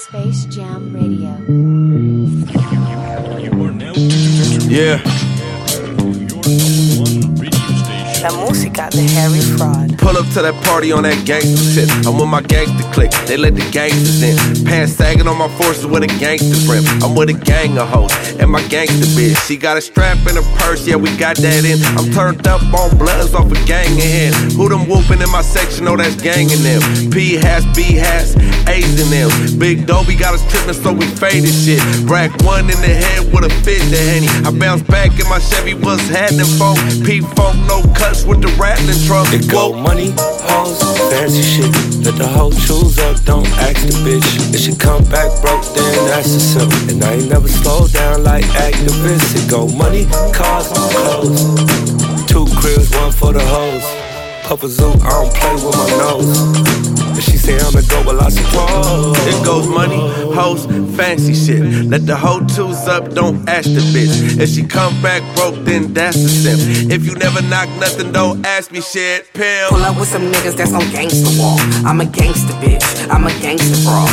Space 0.09 0.45
Jam 0.45 0.91
Radio. 0.91 1.37
Yeah. 4.67 4.97
La 8.21 8.31
música 8.31 8.89
de 8.89 9.07
Harry 9.15 9.39
Fraud. 9.39 9.97
Pull 9.97 10.17
up 10.17 10.27
to 10.33 10.41
that 10.41 10.53
party 10.65 10.91
on 10.91 11.03
that 11.03 11.23
gangster 11.25 11.55
shit. 11.55 11.89
I'm 12.05 12.17
with 12.17 12.27
my 12.27 12.41
gangster 12.41 12.83
clique, 12.91 13.11
they 13.27 13.37
let 13.37 13.55
the 13.55 13.63
gangsters 13.71 14.21
in. 14.21 14.65
Pants 14.65 14.93
sagging 14.93 15.27
on 15.27 15.37
my 15.37 15.47
forces 15.55 15.85
with 15.85 16.03
a 16.03 16.07
gangster 16.19 16.59
brim. 16.67 16.83
I'm 17.01 17.15
with 17.15 17.29
a 17.29 17.33
gang 17.33 17.77
of 17.77 17.87
hoes 17.87 18.11
and 18.35 18.51
my 18.51 18.61
gangster 18.67 19.07
bitch. 19.15 19.39
She 19.47 19.55
got 19.55 19.77
a 19.77 19.81
strap 19.81 20.17
in 20.27 20.35
her 20.35 20.47
purse, 20.59 20.85
yeah, 20.85 20.97
we 20.97 21.15
got 21.15 21.37
that 21.37 21.63
in. 21.63 21.79
I'm 21.95 22.11
turned 22.11 22.45
up 22.45 22.61
on 22.73 22.97
bloods 22.97 23.33
off 23.33 23.51
a 23.51 23.59
gang 23.65 23.95
here. 23.95 24.31
Who 24.59 24.67
them 24.67 24.89
whooping 24.89 25.21
in 25.21 25.31
my 25.31 25.41
section? 25.41 25.87
Oh, 25.87 25.95
that's 25.95 26.19
gang 26.19 26.49
in 26.49 26.59
them. 26.59 26.81
P 27.11 27.35
hats, 27.35 27.63
B 27.71 27.95
hats, 27.95 28.35
A's 28.67 28.99
in 28.99 29.07
them. 29.15 29.31
Big 29.59 29.87
Dobie 29.87 30.15
got 30.15 30.33
us 30.33 30.43
tripping, 30.51 30.75
so 30.75 30.91
we 30.91 31.07
faded 31.07 31.53
shit. 31.55 31.79
Brack 32.05 32.35
one 32.43 32.67
in 32.67 32.79
the 32.83 32.93
head 32.99 33.31
with 33.31 33.47
a 33.47 33.53
fit 33.63 33.79
the 33.87 34.01
henny. 34.11 34.27
I 34.43 34.51
bounce 34.51 34.81
back 34.83 35.17
in 35.19 35.27
my 35.29 35.39
Chevy, 35.39 35.73
what's 35.73 36.07
happening, 36.09 36.51
folk? 36.59 36.75
P 37.07 37.21
funk, 37.21 37.55
no 37.63 37.79
with 38.25 38.41
the 38.41 38.49
rattling 38.57 38.97
truck. 39.05 39.29
It 39.33 39.49
go 39.49 39.73
money, 39.73 40.13
hoes, 40.41 40.81
fancy 41.13 41.43
shit. 41.43 41.69
Let 42.03 42.17
the 42.17 42.27
hoe 42.27 42.49
choose 42.51 42.97
up, 42.97 43.21
don't 43.23 43.47
ask 43.61 43.85
the 43.85 43.93
bitch. 44.01 44.25
If 44.53 44.61
she 44.61 44.75
come 44.75 45.03
back 45.05 45.29
broke, 45.41 45.63
then 45.75 46.07
that's 46.09 46.33
a 46.33 46.39
simp. 46.39 46.73
And 46.89 47.03
I 47.03 47.13
ain't 47.13 47.29
never 47.29 47.47
slow 47.47 47.87
down 47.87 48.23
like 48.23 48.45
activists. 48.57 49.37
It 49.37 49.49
go 49.49 49.67
money, 49.67 50.05
cars, 50.33 50.67
clothes. 50.73 51.45
Two 52.25 52.45
cribs, 52.57 52.89
one 52.97 53.11
for 53.11 53.31
the 53.31 53.45
hoes. 53.45 53.85
Papa 54.43 54.67
Zoo, 54.67 54.89
I 55.05 55.09
don't 55.13 55.33
play 55.35 55.53
with 55.53 55.77
my 55.77 55.89
nose. 56.01 56.78
She 57.21 57.37
say 57.37 57.57
I'ma 57.59 57.81
go, 57.89 58.01
well 58.05 58.21
I 58.21 58.29
support. 58.29 59.17
It 59.27 59.43
goes 59.43 59.67
money, 59.67 59.99
hoes, 60.33 60.65
fancy 60.95 61.33
shit. 61.33 61.85
Let 61.85 62.05
the 62.05 62.15
hoe 62.15 62.39
twos 62.47 62.87
up, 62.87 63.13
don't 63.13 63.47
ask 63.49 63.65
the 63.65 63.81
bitch. 63.93 64.39
If 64.39 64.49
she 64.49 64.63
come 64.63 64.99
back 65.01 65.21
broke, 65.35 65.55
then 65.65 65.93
that's 65.93 66.17
a 66.17 66.29
simp. 66.29 66.91
If 66.91 67.05
you 67.05 67.15
never 67.15 67.41
knock 67.41 67.67
nothing, 67.79 68.11
don't 68.11 68.45
ask 68.45 68.71
me 68.71 68.81
shit. 68.81 69.31
Pimp. 69.33 69.69
Pull 69.69 69.83
up 69.83 69.97
with 69.99 70.07
some 70.07 70.31
niggas 70.31 70.55
that's 70.55 70.73
on 70.73 70.87
gangster 70.91 71.29
walk. 71.39 71.59
I'm 71.85 71.99
a 72.01 72.05
gangster 72.05 72.53
bitch, 72.63 72.85
I'm 73.09 73.25
a 73.25 73.31
gangster 73.41 73.83
bra. 73.83 74.07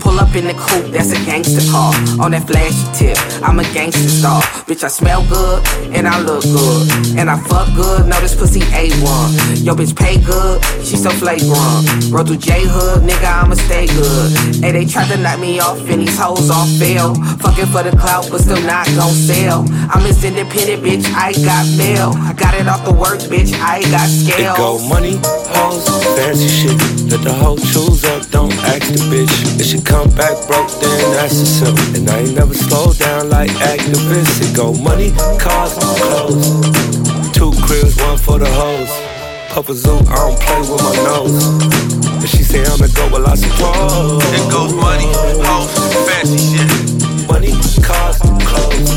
Pull 0.00 0.18
up 0.18 0.34
in 0.34 0.46
the 0.46 0.54
coupe, 0.54 0.92
that's 0.92 1.12
a 1.12 1.20
gangster 1.26 1.64
car. 1.70 1.92
On 2.24 2.30
that 2.30 2.46
flashy 2.46 2.86
tip, 2.96 3.18
I'm 3.42 3.58
a 3.58 3.64
gangster 3.74 4.08
star. 4.08 4.40
Bitch, 4.66 4.82
I 4.82 4.88
smell 4.88 5.26
good 5.28 5.66
and 5.94 6.08
I 6.08 6.20
look 6.22 6.42
good. 6.42 7.18
And 7.18 7.28
I 7.28 7.38
fuck 7.48 7.68
good, 7.74 8.06
know 8.06 8.20
this 8.20 8.34
pussy 8.34 8.60
A1. 8.60 9.64
Yo, 9.64 9.74
bitch, 9.74 9.94
pay 9.94 10.16
good, 10.20 10.64
she 10.84 10.96
so 10.96 11.10
flagrant. 11.10 12.10
Roll 12.10 12.24
through 12.24 12.45
J 12.46 12.62
Hood, 12.62 13.02
nigga, 13.02 13.42
I'ma 13.42 13.58
stay 13.58 13.90
good. 13.90 14.62
Hey, 14.62 14.70
they 14.70 14.86
tried 14.86 15.10
to 15.10 15.18
knock 15.18 15.40
me 15.40 15.58
off 15.58 15.82
and 15.90 16.00
these 16.00 16.16
hoes 16.16 16.48
all 16.48 16.70
fail. 16.78 17.12
Fucking 17.42 17.66
for 17.74 17.82
the 17.82 17.90
clout, 17.98 18.30
but 18.30 18.40
still 18.40 18.62
not 18.62 18.86
gon' 18.94 19.10
sell. 19.10 19.66
I'm 19.90 20.06
as 20.06 20.22
independent, 20.22 20.78
bitch, 20.78 21.10
I 21.10 21.34
got 21.42 21.66
mail. 21.74 22.14
I 22.22 22.34
got 22.38 22.54
it 22.54 22.68
off 22.68 22.84
the 22.84 22.92
work, 22.94 23.18
bitch, 23.26 23.50
I 23.58 23.82
got 23.90 24.06
scale. 24.06 24.54
It 24.54 24.62
go 24.62 24.78
money, 24.86 25.18
hoes, 25.58 25.90
fancy 26.14 26.46
shit. 26.46 26.78
Let 27.10 27.26
the 27.26 27.34
hoe 27.34 27.58
choose 27.58 28.04
up, 28.04 28.22
don't 28.30 28.54
ask 28.70 28.94
the 28.94 29.02
bitch. 29.10 29.58
If 29.58 29.66
she 29.66 29.82
come 29.82 30.06
back 30.14 30.38
broke, 30.46 30.70
then 30.78 30.94
that's 31.18 31.34
a 31.34 31.46
simp. 31.46 31.78
And 31.98 32.08
I 32.08 32.30
ain't 32.30 32.36
never 32.36 32.54
slow 32.54 32.92
down 32.92 33.28
like 33.28 33.50
activists. 33.58 34.38
It 34.38 34.54
go 34.54 34.72
money, 34.86 35.10
cars, 35.42 35.74
clothes. 35.74 36.46
Two 37.34 37.50
cribs, 37.66 37.98
one 37.98 38.18
for 38.18 38.38
the 38.38 38.46
hoes. 38.46 39.15
Papa 39.56 39.72
Zoo, 39.72 39.96
I 40.12 40.20
don't 40.20 40.36
play 40.36 40.60
with 40.68 40.84
my 40.84 40.92
nose. 41.08 41.32
If 42.22 42.28
she 42.28 42.44
say 42.44 42.60
I'm 42.60 42.76
the 42.76 42.92
go, 42.92 43.08
well 43.08 43.24
I 43.24 43.36
support. 43.40 44.20
It 44.36 44.44
goes 44.52 44.76
money, 44.76 45.08
hoes, 45.48 45.72
fancy 46.04 46.36
shit. 46.36 46.68
Money, 47.24 47.56
cars, 47.80 48.20
clothes. 48.44 48.92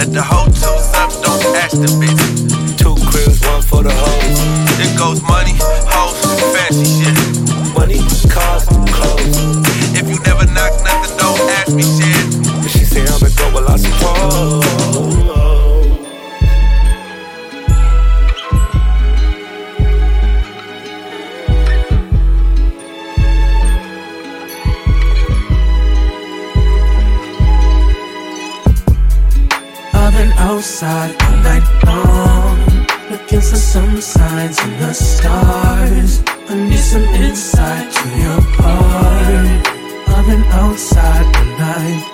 Let 0.00 0.08
the 0.16 0.24
hoe 0.24 0.48
twos 0.48 0.88
up, 0.96 1.12
don't 1.20 1.44
ask 1.60 1.76
the 1.76 1.92
bitch. 2.00 2.24
Two 2.80 2.96
cribs, 3.12 3.44
one 3.52 3.60
for 3.60 3.84
the 3.84 3.92
hoes. 3.92 4.40
It 4.80 4.96
goes 4.96 5.20
money, 5.28 5.52
hoes, 5.92 6.16
fancy 6.56 6.88
shit. 6.88 7.12
Money, 7.76 8.00
cars, 8.32 8.64
clothes. 8.88 9.36
If 9.92 10.08
you 10.08 10.16
never 10.24 10.48
knock 10.56 10.72
nothing, 10.88 11.20
don't 11.20 11.36
ask 11.60 11.76
me 11.76 11.84
shit. 11.84 12.64
If 12.64 12.72
she 12.72 12.88
say 12.88 13.04
I'm 13.04 13.20
the 13.20 13.28
go, 13.36 13.52
well 13.52 13.68
I 13.68 13.76
support. 13.76 14.67
Outside 30.68 31.22
all 31.22 31.36
night 31.38 31.66
long, 31.86 32.58
looking 33.10 33.40
for 33.40 33.56
some 33.56 34.00
signs 34.02 34.62
in 34.62 34.78
the 34.78 34.92
stars. 34.92 36.22
I 36.50 36.54
need 36.68 36.84
some 36.92 37.04
insight 37.24 37.90
to 37.90 38.08
your 38.22 38.40
heart. 38.60 39.66
I've 40.14 40.26
been 40.26 40.44
outside 40.62 41.26
all 41.38 41.50
night. 41.66 42.04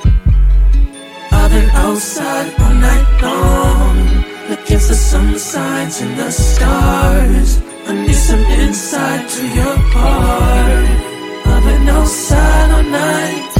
I've 1.32 1.50
been 1.50 1.70
outside 1.70 2.54
all 2.60 2.74
night 2.74 3.22
long, 3.22 3.96
looking 4.48 4.78
for 4.78 4.94
some 4.94 5.36
signs 5.36 6.00
in 6.00 6.16
the 6.16 6.30
stars. 6.30 7.60
I 7.88 7.92
need 8.06 8.14
some 8.14 8.44
insight 8.62 9.28
to 9.30 9.42
your 9.48 9.76
heart. 9.94 11.46
I've 11.46 11.64
been 11.64 11.88
outside 11.88 12.70
all 12.70 12.82
night. 12.84 13.53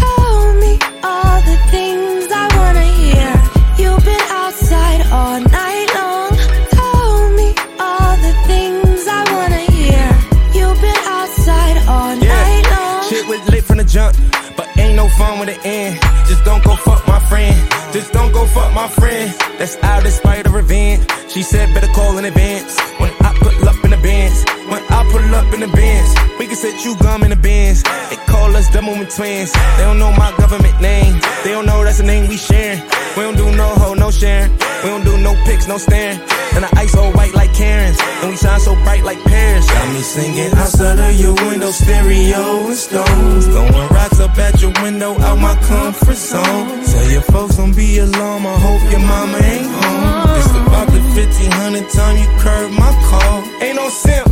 End. 15.65 16.01
Just 16.27 16.45
don't 16.45 16.65
go 16.65 16.75
fuck 16.77 17.07
my 17.07 17.21
friend. 17.29 17.55
Just 17.93 18.13
don't 18.13 18.33
go 18.33 18.47
fuck 18.47 18.73
my 18.75 18.89
friend. 18.89 19.35
That's 19.59 19.77
out 19.83 20.05
in 20.05 20.11
spite 20.11 20.47
of 20.47 20.55
revenge. 20.55 21.05
She 21.29 21.43
said 21.43 21.73
better 21.75 21.93
call 21.93 22.17
in 22.19 22.25
advance. 22.25 22.79
When 22.99 23.11
I 23.21 23.37
put 23.39 23.55
up 23.67 23.85
in 23.85 23.91
the 23.91 23.99
bins, 23.99 24.45
when 24.69 24.83
I 24.91 25.01
pull 25.11 25.35
up 25.35 25.53
in 25.55 25.61
the 25.61 25.69
bins, 25.69 26.11
we 26.39 26.47
can 26.47 26.57
set 26.57 26.85
you 26.85 26.97
gum 26.99 27.23
in 27.23 27.31
the 27.31 27.37
bins. 27.37 27.83
They 28.11 28.17
call 28.27 28.55
us 28.57 28.71
double 28.71 28.93
when 28.93 29.09
twins. 29.09 29.53
They 29.53 29.85
don't 29.85 29.99
know 29.99 30.13
my 30.13 30.35
government 30.37 30.81
name. 30.81 31.21
They 31.45 31.53
don't 31.53 31.67
know 31.67 31.85
that's 31.85 31.99
the 31.99 32.05
name 32.05 32.29
we 32.29 32.37
sharing. 32.37 32.81
We 33.17 33.23
don't 33.23 33.37
do 33.37 33.51
no 33.57 33.69
hoe, 33.81 33.95
no 33.95 34.11
sharing. 34.11 34.51
We 34.83 34.91
don't 34.91 35.05
do 35.05 35.17
no 35.19 35.35
pics, 35.45 35.67
no 35.67 35.79
staring. 35.79 36.19
And 36.55 36.65
the 36.65 36.71
ice 36.77 36.95
all 36.95 37.13
white 37.13 37.35
like 37.35 37.53
Karens. 37.55 37.99
And 38.23 38.31
we 38.31 38.37
shine 38.37 38.61
so 38.61 38.75
bright 38.85 39.03
like 39.03 39.23
pears. 39.25 39.67
Got 39.67 39.93
me 39.93 40.01
singing 40.01 40.53
outside 40.55 40.99
of 40.99 41.19
your 41.19 41.35
window, 41.35 41.71
stereo 41.71 42.67
and 42.67 42.77
stones. 42.77 43.47
Throwing 43.47 43.89
rocks 43.91 44.21
up 44.21 44.37
at 44.39 44.61
your 44.61 44.73
window, 44.83 45.19
out 45.21 45.39
my 45.39 45.55
comfort 45.67 46.17
zone. 46.17 46.85
Tell 46.85 47.11
your 47.11 47.23
folks 47.23 47.57
don't 47.57 47.75
be 47.75 47.99
alarmed, 47.99 48.47
I 48.47 48.57
hope 48.59 48.83
your 48.91 49.01
mama 49.01 49.39
ain't 49.39 49.67
home. 49.67 50.37
It's 50.39 50.51
about 50.51 50.87
the 50.95 51.01
1500 51.17 51.91
time 51.91 52.17
you 52.19 52.29
curved 52.39 52.75
my 52.79 52.93
call. 53.11 53.43
Ain't 53.63 53.77
no 53.77 53.89
simp, 53.89 54.24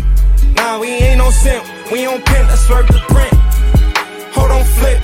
nah, 0.73 0.81
we 0.81 0.88
ain't 0.88 1.19
no 1.19 1.31
simp. 1.31 1.64
We 1.91 2.07
on 2.07 2.23
pimp, 2.23 2.49
let's 2.49 2.69
work 2.71 2.87
the 2.87 3.00
print. 3.12 3.35
Hold 4.37 4.50
on, 4.50 4.64
flip. 4.79 5.00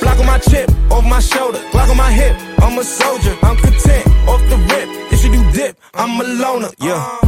Block 0.00 0.18
on 0.18 0.26
my 0.26 0.38
chip, 0.38 0.68
off 0.90 1.04
my 1.04 1.20
shoulder, 1.20 1.58
Glock 1.72 1.90
on 1.90 1.96
my 1.96 2.10
hip. 2.10 2.34
I'm 2.62 2.78
a 2.78 2.84
soldier, 2.84 3.36
I'm 3.42 3.56
content, 3.56 4.06
off 4.28 4.42
the 4.52 4.58
rip. 4.70 4.88
If 5.12 5.24
you 5.24 5.32
do 5.32 5.52
dip, 5.52 5.76
I'm 5.94 6.20
a 6.20 6.24
loner, 6.24 6.70
yeah. 6.78 6.94
Uh. 6.94 7.26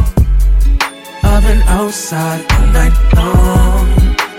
I've 1.23 1.43
been 1.43 1.61
outside 1.63 2.41
all 2.53 2.67
night 2.79 2.95
long, 3.15 3.87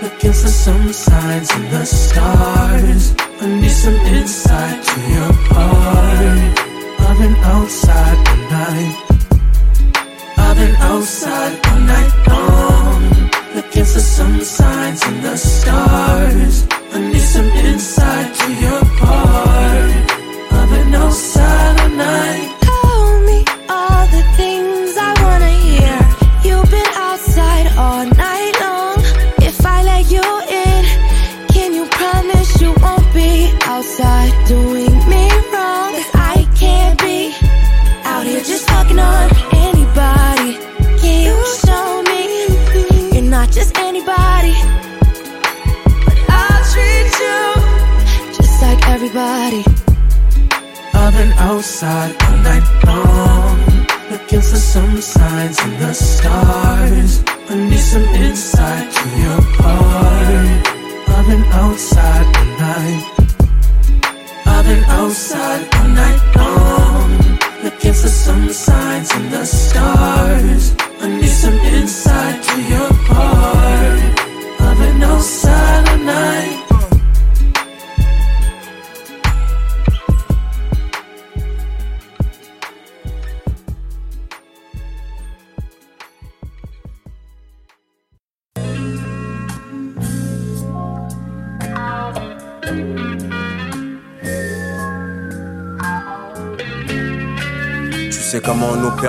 looking 0.01 0.33
for 0.41 0.51
some 0.65 0.91
signs 0.91 1.49
in 1.55 1.63
the 1.71 1.85
stars. 1.85 3.15
I 3.41 3.45
need 3.61 3.75
some 3.85 3.99
insight 4.15 4.83
to 4.89 4.99
your 5.15 5.33
heart. 5.53 6.59
I've 7.07 7.17
been 7.19 7.35
outside 7.53 8.17
all 8.31 8.41
night. 8.59 9.15
I've 10.37 10.57
been 10.57 10.75
outside 10.77 11.53
all 11.67 11.79
night 11.79 12.11
long, 12.27 12.94
looking 13.55 13.85
for 13.85 14.01
some 14.01 14.41
signs 14.41 15.07
in 15.07 15.21
the 15.21 15.37
stars. 15.37 16.54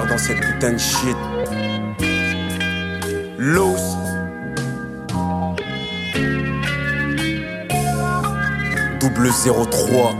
dans 0.04 0.18
cette 0.18 0.40
putain 0.40 0.72
de 0.72 0.78
shit. 0.78 1.16
Loose. 3.38 3.96
Double 9.00 9.30
03. 9.30 10.14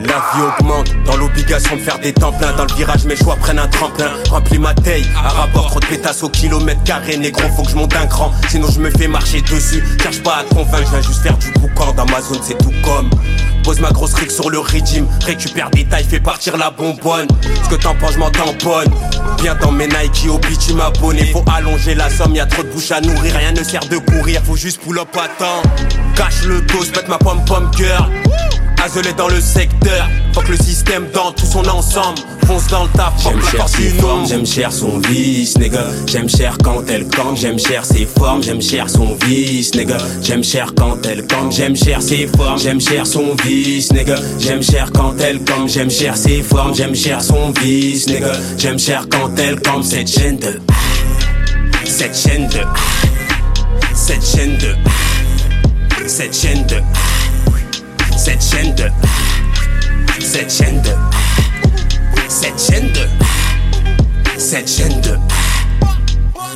La 0.00 0.06
vie 0.06 0.42
augmente, 0.42 0.94
dans 1.04 1.16
l'obligation 1.16 1.76
de 1.76 1.80
faire 1.80 1.98
des 1.98 2.12
temps 2.12 2.32
pleins. 2.32 2.52
Dans 2.56 2.64
le 2.64 2.74
virage, 2.74 3.04
mes 3.04 3.16
choix 3.16 3.36
prennent 3.36 3.58
un 3.58 3.66
tremplin. 3.66 4.10
Remplis 4.30 4.58
ma 4.58 4.72
taille, 4.72 5.04
à 5.16 5.28
rapport, 5.28 5.66
trop 5.66 5.80
de 5.80 5.86
pétasses 5.86 6.22
au 6.22 6.30
kilomètre 6.30 6.82
carré. 6.84 7.18
Négro, 7.18 7.42
faut 7.54 7.64
que 7.64 7.70
je 7.70 7.76
monte 7.76 7.94
un 7.96 8.06
cran, 8.06 8.32
sinon 8.48 8.68
je 8.70 8.80
me 8.80 8.90
fais 8.90 9.08
marcher 9.08 9.42
dessus. 9.42 9.84
Cherche 10.02 10.22
pas 10.22 10.36
à 10.36 10.44
te 10.44 10.54
convaincre, 10.54 10.86
je 10.86 10.90
viens 10.90 11.02
juste 11.02 11.22
faire 11.22 11.36
du 11.36 11.50
boucan. 11.52 11.92
Dans 11.92 12.06
ma 12.06 12.22
zone, 12.22 12.40
c'est 12.42 12.56
tout 12.56 12.72
comme. 12.82 13.10
Pose 13.68 13.80
ma 13.80 13.90
grosse 13.90 14.14
rig 14.14 14.30
sur 14.30 14.48
le 14.48 14.60
régime, 14.60 15.06
récupère 15.26 15.68
des 15.68 15.84
tailles, 15.84 16.06
fais 16.08 16.20
partir 16.20 16.56
la 16.56 16.70
bonbonne. 16.70 17.28
Ce 17.64 17.68
que 17.68 17.74
t'en 17.74 17.94
penses, 17.94 18.14
je 18.14 18.18
m'en 18.18 18.30
tamponne. 18.30 18.90
Bien 19.42 19.54
dans 19.56 19.70
mes 19.70 19.86
Nike 19.86 20.26
au 20.30 20.38
tu 20.38 20.72
m'abonnes. 20.72 21.18
Faut 21.34 21.44
allonger 21.54 21.94
la 21.94 22.08
somme, 22.08 22.34
y 22.34 22.40
a 22.40 22.46
trop 22.46 22.62
de 22.62 22.68
bouche 22.68 22.90
à 22.92 23.02
nourrir. 23.02 23.34
Rien 23.34 23.52
ne 23.52 23.62
sert 23.62 23.86
de 23.90 23.98
courir, 23.98 24.40
faut 24.42 24.56
juste 24.56 24.80
pull 24.80 24.98
up 24.98 25.14
à 25.14 25.28
temps. 25.38 25.62
Cache 26.16 26.44
le 26.46 26.62
dos, 26.62 26.82
pète 26.94 27.08
ma 27.08 27.18
pomme 27.18 27.44
pomme 27.44 27.70
girl. 27.76 28.10
Azelé 28.84 29.12
dans 29.12 29.28
le 29.28 29.40
secteur, 29.40 30.08
faut 30.32 30.40
que 30.40 30.52
le 30.52 30.56
système 30.56 31.06
dans 31.12 31.32
tout 31.32 31.46
son 31.46 31.66
ensemble. 31.68 32.18
Fonce 32.46 32.68
dans 32.68 32.84
le 32.84 32.88
taf, 32.90 33.12
J'aime 33.22 33.42
cher 33.42 33.68
ses 33.68 33.88
formes, 33.90 34.26
j'aime 34.26 34.46
cher 34.46 34.72
son 34.72 34.98
vice, 35.00 35.58
nigga. 35.58 35.84
J'aime 36.06 36.28
cher 36.28 36.56
quand 36.62 36.82
elle 36.88 37.06
campe, 37.08 37.36
j'aime 37.36 37.58
cher 37.58 37.84
ses 37.84 38.06
formes, 38.06 38.42
j'aime 38.42 38.62
cher 38.62 38.88
son 38.88 39.16
vice, 39.26 39.74
nigga. 39.74 39.98
J'aime 40.22 40.44
cher 40.44 40.72
quand 40.76 40.96
elle 41.04 41.26
campe, 41.26 41.50
j'aime 41.52 41.76
cher 41.76 42.00
ses 42.00 42.26
formes, 42.28 42.58
j'aime 42.58 42.80
cher 42.80 43.06
son 43.06 43.34
vice, 43.44 43.92
nigga. 43.92 44.16
J'aime 44.38 44.62
cher 44.62 44.90
quand 44.94 45.14
elle 45.20 45.44
campe, 45.44 45.68
j'aime 45.68 45.90
cher 45.90 46.16
ses 46.16 46.42
formes, 46.42 46.74
j'aime 46.74 46.94
cher 46.94 47.20
son 47.20 47.50
vice, 47.60 48.06
nigga. 48.06 48.32
J'aime 48.56 48.78
cher 48.78 49.06
quand 49.10 49.30
elle 49.38 49.60
campe 49.60 49.82
cette 49.82 50.08
chaîne 50.08 50.38
de 50.38 50.60
Cette 51.84 52.16
chaîne 52.16 52.46
de 52.48 52.60
Cette 53.94 54.24
chaîne 54.24 54.56
de 54.56 54.74
Cette 54.74 54.74
chaîne 54.74 54.76
de 54.76 54.98
cette 56.08 56.34
chaîne 56.34 56.64
de 56.66 56.76
Cette 58.18 58.42
chaîne 58.42 58.74
de 58.74 58.90
Cette 60.18 60.52
chaîne 60.52 60.82
de 60.82 60.90
Cette 62.28 62.60
chaîne 64.68 65.00
de 65.00 65.16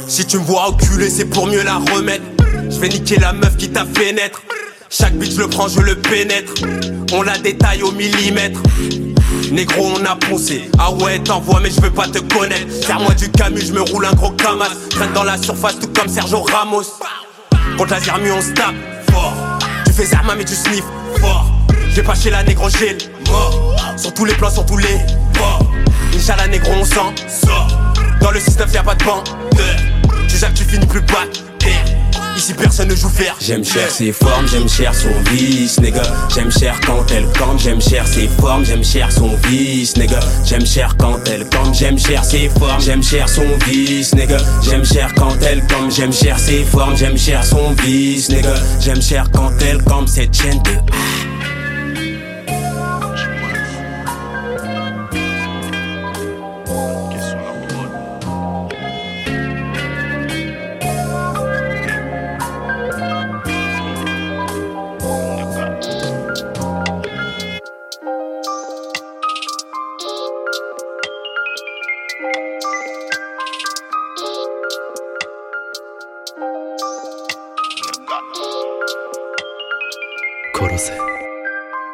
Si 0.08 0.26
tu 0.26 0.38
me 0.38 0.42
vois 0.42 0.70
enculer, 0.70 1.08
c'est 1.08 1.24
pour 1.24 1.46
mieux 1.46 1.62
la 1.62 1.76
remettre. 1.76 2.24
Je 2.68 2.78
vais 2.80 2.88
niquer 2.88 3.16
la 3.16 3.32
meuf 3.32 3.56
qui 3.56 3.70
t'a 3.70 3.86
fait 3.86 4.12
naître. 4.12 4.42
Chaque 4.90 5.14
bitch 5.14 5.36
le 5.36 5.46
prend, 5.46 5.68
je 5.68 5.80
le 5.80 5.94
pénètre. 5.94 6.52
On 7.12 7.22
la 7.22 7.38
détaille 7.38 7.84
au 7.84 7.92
millimètre. 7.92 8.60
Négro, 9.52 9.92
on 9.96 10.04
a 10.04 10.16
poncé. 10.16 10.68
Ah 10.80 10.92
ouais, 10.92 11.20
t'envoies, 11.20 11.60
mais 11.60 11.70
je 11.70 11.80
veux 11.80 11.92
pas 11.92 12.08
te 12.08 12.18
connaître. 12.18 12.84
Faire-moi 12.84 13.14
du 13.14 13.30
Camus, 13.30 13.66
je 13.66 13.72
me 13.72 13.82
roule 13.82 14.04
un 14.04 14.14
gros 14.14 14.32
camas. 14.32 14.68
Traîne 14.90 15.12
dans 15.12 15.24
la 15.24 15.40
surface, 15.40 15.78
tout 15.78 15.88
comme 15.88 16.08
Sergio 16.08 16.42
Ramos. 16.42 16.82
Contre 17.78 17.92
la 17.92 18.00
Zermu, 18.00 18.32
on 18.32 18.42
se 18.42 18.50
tape 18.50 18.74
fort. 19.10 19.34
Tu 19.86 19.92
fais 19.92 20.06
Zerma, 20.06 20.34
mais 20.34 20.44
tu 20.44 20.54
sniffes 20.54 20.82
fort. 21.20 21.51
Je 21.92 21.96
vais 21.96 22.02
pas 22.04 22.14
chez 22.14 22.30
la 22.30 22.42
négro, 22.42 22.70
j'ai 22.70 22.94
le 22.94 23.30
mort. 23.30 23.76
Sur 23.98 24.14
tous 24.14 24.24
les 24.24 24.32
plans, 24.32 24.48
sur 24.48 24.64
tous 24.64 24.78
les 24.78 24.96
bords. 25.34 25.70
Inch'Allah, 26.16 26.48
négro, 26.48 26.72
on 26.72 26.84
s'en 26.86 27.12
sort. 27.28 27.68
Dans 28.18 28.30
le 28.30 28.40
système, 28.40 28.70
y'a 28.72 28.82
pas 28.82 28.94
de 28.94 29.04
banc. 29.04 29.22
Tu 30.26 30.38
que 30.38 30.52
tu 30.54 30.64
finis 30.64 30.86
plus 30.86 31.02
bas. 31.02 31.26
Ici, 32.34 32.54
personne 32.54 32.88
ne 32.88 32.94
joue 32.96 33.10
vert. 33.10 33.36
J'aime 33.42 33.62
cher 33.62 33.90
ses 33.90 34.10
formes, 34.10 34.48
j'aime 34.48 34.70
cher 34.70 34.94
son 34.94 35.10
vice, 35.30 35.78
nigga. 35.80 36.02
J'aime 36.34 36.50
cher 36.50 36.80
quand 36.86 37.04
elle 37.10 37.26
campe, 37.38 37.58
j'aime 37.58 37.82
cher 37.82 38.06
ses 38.06 38.26
formes, 38.40 38.64
j'aime 38.64 38.82
cher 38.82 39.12
son 39.12 39.36
vice, 39.46 39.94
nigga. 39.98 40.20
J'aime 40.46 40.64
cher 40.64 40.96
quand 40.98 41.18
elle 41.28 41.46
campe, 41.50 41.74
j'aime 41.74 41.98
cher 41.98 42.24
ses 42.24 42.48
formes, 42.48 42.80
j'aime 42.80 43.02
cher 43.02 43.28
son 43.28 43.46
vice, 43.66 44.14
nigga. 44.14 44.38
J'aime 44.62 44.84
cher 44.86 45.12
quand 45.14 45.36
elle 45.42 45.60
campe, 45.66 45.90
j'aime 45.90 46.12
cher 46.12 46.38
ses 46.38 46.64
formes, 46.64 46.96
j'aime 46.96 47.18
cher 47.18 47.44
son 47.44 47.72
vice, 47.84 48.30
nigga. 48.30 48.54
J'aime 48.80 49.02
cher 49.02 49.26
quand 49.30 49.52
elle 49.60 49.82
campe 49.82 50.08
cette 50.08 50.34
chaîne 50.34 50.62
de. 50.62 50.70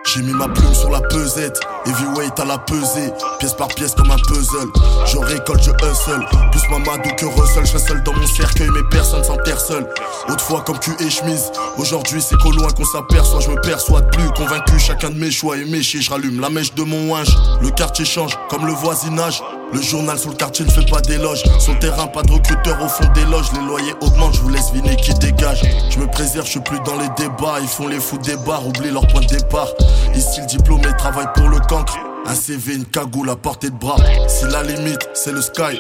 J'ai 0.05 0.23
mis 0.23 0.33
ma 0.33 0.49
plume 0.49 0.73
sur 0.73 0.88
la 0.91 1.01
pesette, 1.01 1.59
heavyweight 1.85 2.38
à 2.38 2.45
la 2.45 2.59
pesée, 2.59 3.12
pièce 3.41 3.55
par 3.55 3.67
pièce 3.69 3.95
comme 3.95 4.11
un 4.11 4.17
puzzle. 4.17 4.69
Je 5.05 5.19
récolte, 5.19 5.62
je 5.64 5.71
hustle, 5.71 6.25
plus 6.53 6.62
Mamadou 6.71 7.11
que 7.17 7.27
Russell, 7.27 7.67
je 7.67 7.77
seul 7.77 8.03
dans 8.05 8.12
mon 8.12 8.27
cercueil, 8.27 8.69
mais 8.73 8.83
personne 8.91 9.25
s'enterre 9.25 9.61
seul. 9.61 9.87
Autrefois 10.29 10.62
comme 10.62 10.79
cul 10.79 10.95
et 11.01 11.11
chemise, 11.11 11.51
aujourd'hui 11.77 12.23
c'est 12.23 12.37
qu'au 12.37 12.53
loin 12.53 12.71
qu'on 12.71 12.85
s'aperçoit, 12.85 13.41
je 13.41 13.51
me 13.51 13.61
perçois 13.61 14.01
de 14.01 14.09
plus 14.11 14.31
convaincu, 14.31 14.79
chacun 14.79 15.11
de 15.11 15.19
mes 15.19 15.31
choix 15.31 15.59
est 15.59 15.64
méché, 15.64 16.01
je 16.01 16.11
rallume 16.11 16.41
la 16.41 16.49
mèche 16.49 16.73
de 16.75 16.83
mon 16.83 17.12
winge. 17.12 17.37
Le 17.61 17.71
quartier 17.71 18.05
change 18.05 18.38
comme 18.49 18.64
le 18.64 18.73
voisinage. 18.73 19.43
Le 19.72 19.83
journal 19.83 20.18
sur 20.18 20.31
le 20.31 20.37
quartier 20.37 20.64
ne 20.64 20.70
fait 20.70 20.88
pas 20.88 21.00
d'éloge. 21.00 21.42
Sur 21.59 21.74
le 21.74 21.78
terrain, 21.78 22.07
pas 22.07 22.22
de 22.22 22.33
recruteur 22.33 22.83
au 22.83 22.88
fond 22.88 23.04
des 23.14 23.24
loges. 23.26 23.52
Les 23.52 23.66
loyers 23.66 23.94
augmentent, 24.00 24.35
je 24.35 24.40
vous 24.40 24.48
laisse 24.48 24.72
viner 24.72 24.96
qui 24.96 25.12
dégage. 25.14 25.62
Je 25.90 25.98
me 25.98 26.07
préserve, 26.07 26.46
je 26.46 26.52
suis 26.52 26.61
plus 26.61 26.81
dans 26.81 26.96
les 26.96 27.09
débats. 27.16 27.59
Ils 27.61 27.68
font 27.68 27.87
les 27.87 28.00
fous 28.00 28.18
des 28.18 28.37
bars, 28.37 28.66
oublient 28.66 28.90
leur 28.90 29.07
point 29.09 29.20
de 29.20 29.26
départ. 29.26 29.68
Ici, 30.14 30.40
le 30.40 30.46
diplômé 30.46 30.88
travaille 30.96 31.28
pour 31.35 31.48
le 31.48 31.59
cancre. 31.61 31.96
Un 32.26 32.35
CV, 32.35 32.74
une 32.74 32.85
cagoule 32.87 33.31
à 33.31 33.37
portée 33.37 33.70
de 33.70 33.76
bras. 33.76 33.96
Si 34.26 34.44
la 34.46 34.62
limite, 34.62 35.09
c'est 35.14 35.33
le 35.33 35.42
sky. 35.42 35.78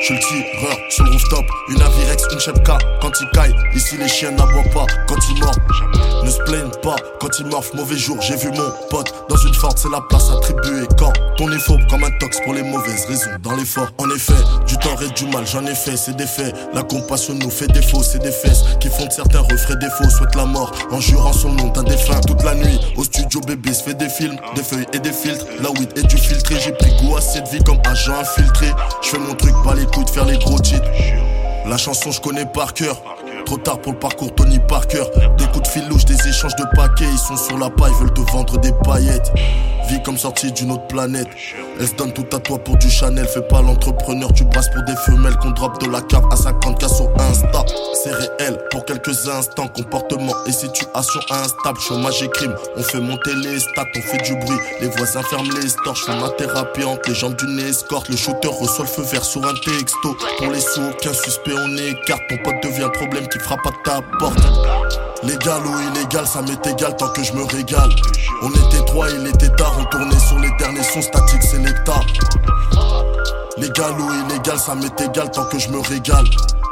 Je 0.00 0.06
suis 0.06 0.14
le 0.14 0.20
tireur 0.20 0.76
sur 0.88 1.04
le 1.04 1.10
rooftop, 1.10 1.44
une 1.68 1.82
Avirex, 1.82 2.24
une 2.32 2.40
Chepka 2.40 2.78
quand 3.02 3.12
il 3.20 3.28
caille. 3.34 3.54
Ici 3.74 3.96
les 3.98 4.08
chiens 4.08 4.30
n'aboient 4.30 4.70
pas 4.72 4.86
quand 5.06 5.18
ils 5.28 5.40
mordent. 5.40 5.99
Ne 6.24 6.30
se 6.30 6.38
plaignent 6.40 6.70
pas 6.82 6.96
quand 7.20 7.38
ils 7.38 7.46
morfent. 7.46 7.74
Mauvais 7.74 7.96
jour, 7.96 8.16
j'ai 8.20 8.36
vu 8.36 8.48
mon 8.48 8.70
pote 8.90 9.12
dans 9.28 9.36
une 9.36 9.54
forte, 9.54 9.78
c'est 9.78 9.90
la 9.90 10.00
place 10.00 10.30
attribuée. 10.30 10.86
Quand 10.98 11.12
on 11.40 11.50
est 11.50 11.88
comme 11.88 12.04
un 12.04 12.10
tox 12.18 12.40
pour 12.44 12.52
les 12.52 12.62
mauvaises 12.62 13.06
raisons 13.06 13.30
dans 13.42 13.56
l'effort. 13.56 13.88
En 13.98 14.10
effet, 14.10 14.32
du 14.66 14.76
tort 14.78 15.00
et 15.02 15.10
du 15.10 15.26
mal, 15.26 15.46
j'en 15.46 15.64
ai 15.66 15.74
fait, 15.74 15.96
c'est 15.96 16.16
des 16.16 16.26
faits. 16.26 16.54
La 16.74 16.82
compassion 16.82 17.34
nous 17.34 17.50
fait 17.50 17.68
défaut, 17.68 18.02
c'est 18.02 18.18
des 18.18 18.32
fesses 18.32 18.64
qui 18.80 18.88
font 18.88 19.06
de 19.06 19.12
certains 19.12 19.40
refrains 19.40 19.76
défaut. 19.76 20.08
Souhaite 20.10 20.34
la 20.34 20.46
mort 20.46 20.72
en 20.90 21.00
jurant 21.00 21.32
son 21.32 21.52
nom 21.52 21.68
d'un 21.68 21.84
défunt. 21.84 22.20
Toute 22.26 22.42
la 22.42 22.54
nuit, 22.54 22.78
au 22.96 23.04
studio 23.04 23.40
bébé 23.40 23.72
se 23.72 23.84
fait 23.84 23.94
des 23.94 24.08
films, 24.08 24.36
des 24.54 24.62
feuilles 24.62 24.86
et 24.92 24.98
des 24.98 25.12
filtres. 25.12 25.46
La 25.62 25.70
weed 25.70 25.92
et 25.96 26.02
du 26.02 26.18
filtré, 26.18 26.56
j'ai 26.60 26.72
pris 26.72 26.94
goût 27.02 27.16
à 27.16 27.20
cette 27.20 27.48
vie 27.48 27.62
comme 27.64 27.80
agent 27.84 28.12
infiltré. 28.14 28.72
Je 29.02 29.08
fais 29.08 29.18
mon 29.18 29.34
truc, 29.34 29.54
pas 29.64 29.74
les 29.74 29.86
couilles 29.86 30.04
de 30.04 30.10
faire 30.10 30.26
les 30.26 30.38
gros 30.38 30.58
titres. 30.58 30.88
La 31.66 31.76
chanson 31.76 32.10
je 32.10 32.20
connais 32.20 32.46
par 32.46 32.74
cœur. 32.74 33.00
Trop 33.46 33.56
tard 33.58 33.80
pour 33.80 33.92
le 33.92 33.98
parcours 33.98 34.34
Tony 34.34 34.58
Parker. 34.68 35.04
Des 35.38 35.46
coups 35.46 35.62
de 35.62 35.68
fil 35.68 35.88
louches, 35.88 36.04
des 36.04 36.28
échanges 36.28 36.56
de 36.56 36.64
paquets. 36.76 37.04
Ils 37.10 37.18
sont 37.18 37.36
sur 37.36 37.58
la 37.58 37.70
paille, 37.70 37.92
veulent 38.00 38.12
te 38.12 38.20
vendre 38.32 38.58
des 38.58 38.72
paillettes. 38.84 39.32
Vie 39.88 40.00
comme 40.04 40.18
sortie 40.18 40.52
d'une 40.52 40.70
autre 40.70 40.86
planète. 40.86 41.28
Elle 41.80 41.88
se 41.88 41.94
donne 41.94 42.12
tout 42.12 42.26
à 42.32 42.38
toi 42.38 42.58
pour 42.58 42.76
du 42.76 42.88
Chanel. 42.88 43.26
Fais 43.26 43.42
pas 43.42 43.60
l'entrepreneur, 43.62 44.32
tu 44.32 44.44
brasses 44.44 44.68
pour 44.70 44.82
des 44.84 44.94
femelles. 44.96 45.36
Qu'on 45.36 45.50
drop 45.50 45.80
de 45.80 45.90
la 45.90 46.00
cave 46.02 46.24
à 46.30 46.36
50k 46.36 46.94
sur 46.94 47.10
Insta. 47.18 47.64
C'est 48.02 48.12
réel 48.12 48.58
pour 48.70 48.84
quelques 48.84 49.28
instants. 49.28 49.68
Comportement 49.68 50.34
et 50.46 50.52
situation 50.52 51.20
instable. 51.30 51.80
Chômage 51.80 52.22
et 52.22 52.28
crime. 52.28 52.54
On 52.76 52.82
fait 52.82 53.00
monter 53.00 53.34
les 53.42 53.58
stats, 53.58 53.84
on 53.96 54.02
fait 54.02 54.22
du 54.22 54.36
bruit. 54.36 54.58
Les 54.80 54.88
voisins 54.88 55.22
ferment 55.22 55.50
les 55.60 55.68
stores. 55.68 55.96
Je 55.96 56.04
fais 56.04 56.20
ma 56.20 56.28
thérapie 56.30 56.84
entre 56.84 57.08
les 57.08 57.14
jambes 57.14 57.36
d'une 57.36 57.58
escorte. 57.58 58.08
Le 58.10 58.16
shooter 58.16 58.48
reçoit 58.48 58.84
le 58.84 58.90
feu 58.90 59.02
vert 59.02 59.24
sur 59.24 59.44
un 59.44 59.54
texto. 59.54 60.16
Pour 60.38 60.50
les 60.50 60.60
sous, 60.60 60.82
aucun 60.82 61.12
suspect, 61.12 61.52
on 61.56 61.76
écarte. 61.76 62.22
Ton 62.28 62.36
pote 62.44 62.62
devient 62.62 62.90
problème 62.92 63.26
qui 63.30 63.38
frappe 63.38 63.66
à 63.66 63.70
ta 63.84 64.00
porte. 64.18 64.38
Légal 65.22 65.66
ou 65.66 65.80
illégal, 65.80 66.26
ça 66.26 66.42
m'est 66.42 66.66
égal 66.66 66.96
tant 66.96 67.08
que 67.08 67.22
je 67.22 67.32
me 67.32 67.44
régale. 67.44 67.90
On 68.42 68.50
était 68.50 68.84
trois, 68.86 69.10
il 69.10 69.26
était 69.26 69.50
tard, 69.50 69.74
on 69.78 69.84
tournait 69.84 70.18
sur 70.18 70.38
les 70.38 70.50
derniers 70.58 70.82
sons 70.82 71.02
statiques, 71.02 71.42
c'est 71.42 71.58
nectar. 71.58 72.04
Légal 73.58 73.92
ou 74.00 74.12
illégal, 74.12 74.58
ça 74.58 74.74
m'est 74.74 75.00
égal 75.00 75.30
tant 75.30 75.44
que 75.44 75.58
je 75.58 75.68
me 75.68 75.78
régale. 75.80 76.24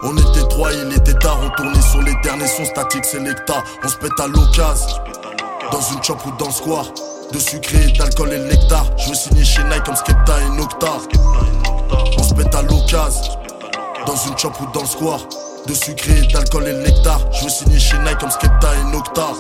On 0.03 0.17
était 0.17 0.49
trois, 0.49 0.73
il 0.73 0.93
était 0.93 1.15
tard, 1.15 1.39
on 1.43 1.51
tournait 1.51 1.83
sur 1.83 2.01
les 2.03 2.15
derniers 2.23 2.47
sons 2.47 2.65
statiques, 2.65 3.05
c'est 3.05 3.21
nectar. 3.21 3.63
On 3.85 3.89
se 3.89 3.97
pète 3.97 4.19
à 4.19 4.27
l'occasion, 4.27 4.97
dans 5.71 5.81
une 5.93 6.03
chop 6.03 6.19
ou 6.27 6.31
dans 6.39 6.47
le 6.47 6.53
square. 6.53 6.87
De 7.33 7.39
sucré, 7.39 7.93
d'alcool 7.99 8.33
et 8.33 8.39
le 8.39 8.45
nectar. 8.47 8.87
Je 8.97 9.11
veux 9.11 9.15
signer 9.15 9.45
chez 9.45 9.63
Nike 9.65 9.85
comme 9.85 9.97
Skepta 9.97 10.41
et 10.41 10.57
Nocta. 10.57 10.93
On 12.19 12.23
se 12.23 12.33
pète 12.33 12.55
à 12.55 12.63
l'occasion, 12.63 13.35
dans 14.07 14.17
une 14.17 14.39
chop 14.39 14.55
ou 14.63 14.67
dans 14.73 14.81
le 14.81 14.87
square. 14.87 15.21
De 15.69 15.75
sucré, 15.75 16.23
d'alcool 16.33 16.67
et 16.67 16.73
le 16.73 16.79
nectar. 16.79 17.21
Je 17.31 17.45
veux 17.45 17.51
signer 17.51 17.79
chez 17.79 17.99
Nike 17.99 18.17
comme 18.19 18.31
Skepta 18.31 18.69
et 18.75 18.91
Nocta. 18.91 19.33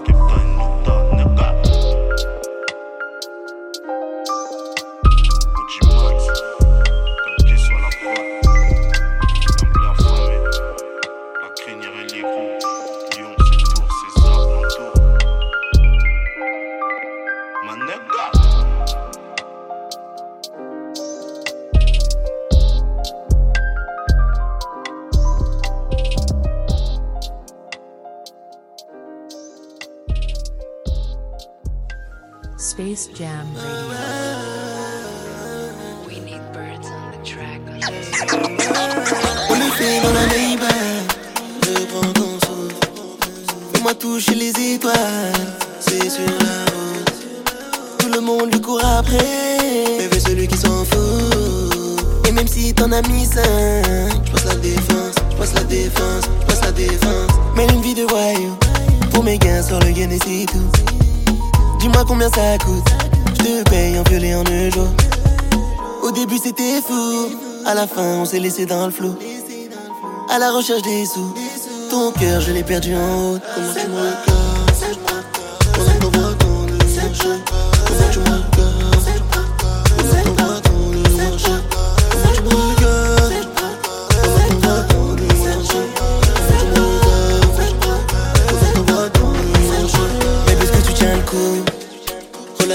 Jam 33.18 33.52
Radio. 33.56 33.77
S'est 68.28 68.40
laissé 68.40 68.66
dans 68.66 68.84
le 68.84 68.92
flou. 68.92 69.14
À 70.28 70.38
la 70.38 70.52
recherche 70.52 70.82
des 70.82 71.06
sous, 71.06 71.34
ton 71.88 72.12
cœur 72.12 72.42
je 72.42 72.52
l'ai 72.52 72.62
perdu 72.62 72.94
en 72.94 72.98
haut. 72.98 73.38
Comment 73.54 73.72
tu 73.72 73.86
me 73.88 74.10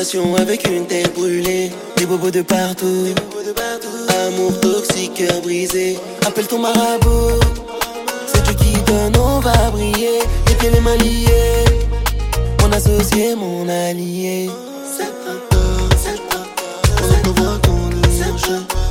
tu 0.04 0.20
tu 0.20 0.36
avec 0.36 0.68
une 0.68 0.86
tête 0.88 1.14
brûlée, 1.14 1.72
des 1.98 2.06
bobos 2.06 2.32
de 2.32 2.42
partout. 2.42 3.14
Amour 4.26 4.58
toxique, 4.62 5.16
cœur 5.16 5.42
brisé. 5.42 6.00
Appelle 6.26 6.48
ton 6.48 6.60
marabout. 6.60 7.42
C'est 8.26 8.42
Dieu 8.44 8.54
qui 8.54 8.72
donne, 8.84 9.18
on 9.18 9.40
va 9.40 9.70
briller. 9.72 10.20
Les 10.48 10.56
pieds 10.56 10.70
les 10.70 10.80
mains 10.80 10.96
liés. 10.96 11.66
Mon 12.62 12.72
associé, 12.72 13.36
mon 13.36 13.68
allié. 13.68 14.50
Qu'on 17.24 17.32
voit 17.32 17.60
ton 17.64 17.74
marcher, 18.34 18.66
comment 18.70 18.83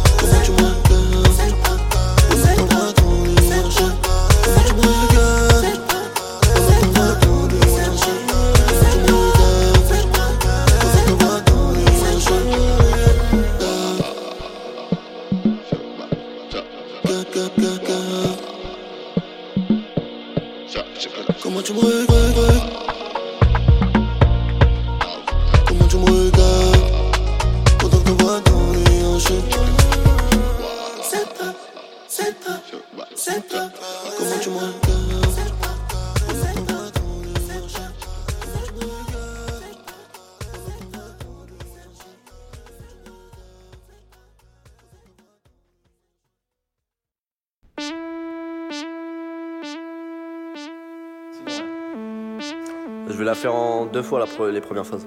Je 53.13 53.19
vais 53.19 53.25
la 53.25 53.35
faire 53.35 53.55
en 53.55 53.85
deux 53.85 54.01
fois 54.03 54.27
les 54.51 54.63
premières 54.63 54.87
phases. 54.87 55.07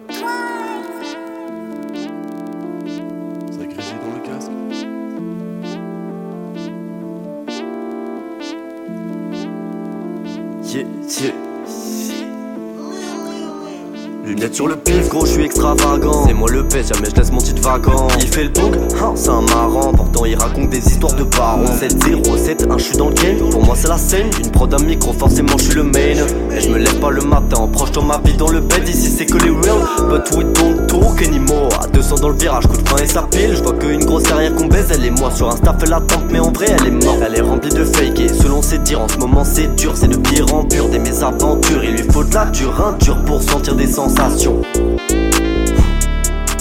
Lunettes 14.35 14.55
sur 14.55 14.67
le 14.67 14.75
pif, 14.75 15.07
gros, 15.07 15.25
je 15.25 15.31
suis 15.31 15.45
extravagant. 15.45 16.25
C'est 16.27 16.33
moi 16.33 16.49
le 16.51 16.67
pèse, 16.67 16.89
jamais 16.93 17.09
je 17.09 17.15
laisse 17.15 17.31
mon 17.31 17.37
titre 17.37 17.61
vacant. 17.61 18.07
Il 18.19 18.27
fait 18.27 18.43
le 18.43 18.49
bouc, 18.49 18.75
hein, 19.01 19.13
c'est 19.15 19.29
un 19.29 19.41
marrant. 19.41 19.93
Pourtant, 19.93 20.25
il 20.25 20.35
raconte 20.35 20.69
des 20.71 20.85
histoires 20.85 21.13
de 21.13 21.23
parents. 21.23 21.63
7-0, 21.63 22.21
7-1, 22.35 22.77
je 22.77 22.83
suis 22.83 22.97
dans 22.97 23.07
le 23.07 23.13
game. 23.13 23.37
Pour 23.49 23.63
moi, 23.63 23.75
c'est 23.77 23.87
la 23.87 23.97
scène. 23.97 24.29
Une 24.43 24.51
prod, 24.51 24.73
un 24.73 24.83
micro, 24.83 25.13
forcément, 25.13 25.57
je 25.57 25.63
suis 25.63 25.75
le 25.75 25.83
main. 25.83 26.17
Et 26.51 26.59
je 26.59 26.69
me 26.69 26.77
lève 26.77 26.99
pas 26.99 27.11
le 27.11 27.21
matin 27.21 27.59
en 27.59 27.67
projetant 27.69 28.01
ma 28.01 28.17
vie 28.25 28.33
dans 28.33 28.49
le 28.49 28.59
bed. 28.59 28.85
Ici, 28.89 29.09
c'est 29.09 29.25
que 29.25 29.37
les 29.37 29.51
real. 29.51 29.79
But 30.09 30.29
we 30.35 30.45
don't 30.53 30.85
talk 30.85 31.25
anymore. 31.25 31.69
À 31.81 31.87
200 31.87 32.15
dans 32.15 32.29
le 32.29 32.35
virage, 32.35 32.67
coup 32.67 32.75
de 32.75 32.89
frein 32.89 33.03
et 33.03 33.07
ça 33.07 33.25
pile. 33.31 33.55
Je 33.55 33.63
vois 33.63 33.73
qu'une 33.73 34.03
grosse 34.03 34.29
arrière 34.29 34.53
qu'on 34.53 34.67
baise, 34.67 34.87
elle 34.93 35.05
est 35.05 35.17
moi. 35.17 35.31
Sur 35.31 35.49
Insta, 35.49 35.73
fait 35.79 35.89
la 35.89 36.01
tempe, 36.01 36.25
mais 36.29 36.39
en 36.39 36.51
vrai, 36.51 36.75
elle 36.77 36.87
est 36.87 37.05
morte. 37.05 37.19
Elle 37.25 37.35
est 37.37 37.41
remplie 37.41 37.69
de 37.69 37.85
fake. 37.85 38.19
Et 38.19 38.27
selon 38.27 38.61
ses 38.61 38.79
dires, 38.79 38.99
en 38.99 39.07
ce 39.07 39.17
moment, 39.17 39.45
c'est 39.45 39.73
dur. 39.77 39.93
C'est 39.95 40.09
de 40.09 40.17
pire 40.17 40.53
en 40.53 40.65
pur 40.65 40.89
des 40.89 40.99
mésaventures. 40.99 41.85
Il 41.85 41.91
lui 41.91 42.03
faut 42.11 42.25
de 42.25 42.33
la 42.33 42.45
dure, 42.47 42.85
un 42.85 42.97
dur 42.97 43.23
pour 43.23 43.41
sentir 43.41 43.75
des 43.75 43.87
sensations. 43.87 44.24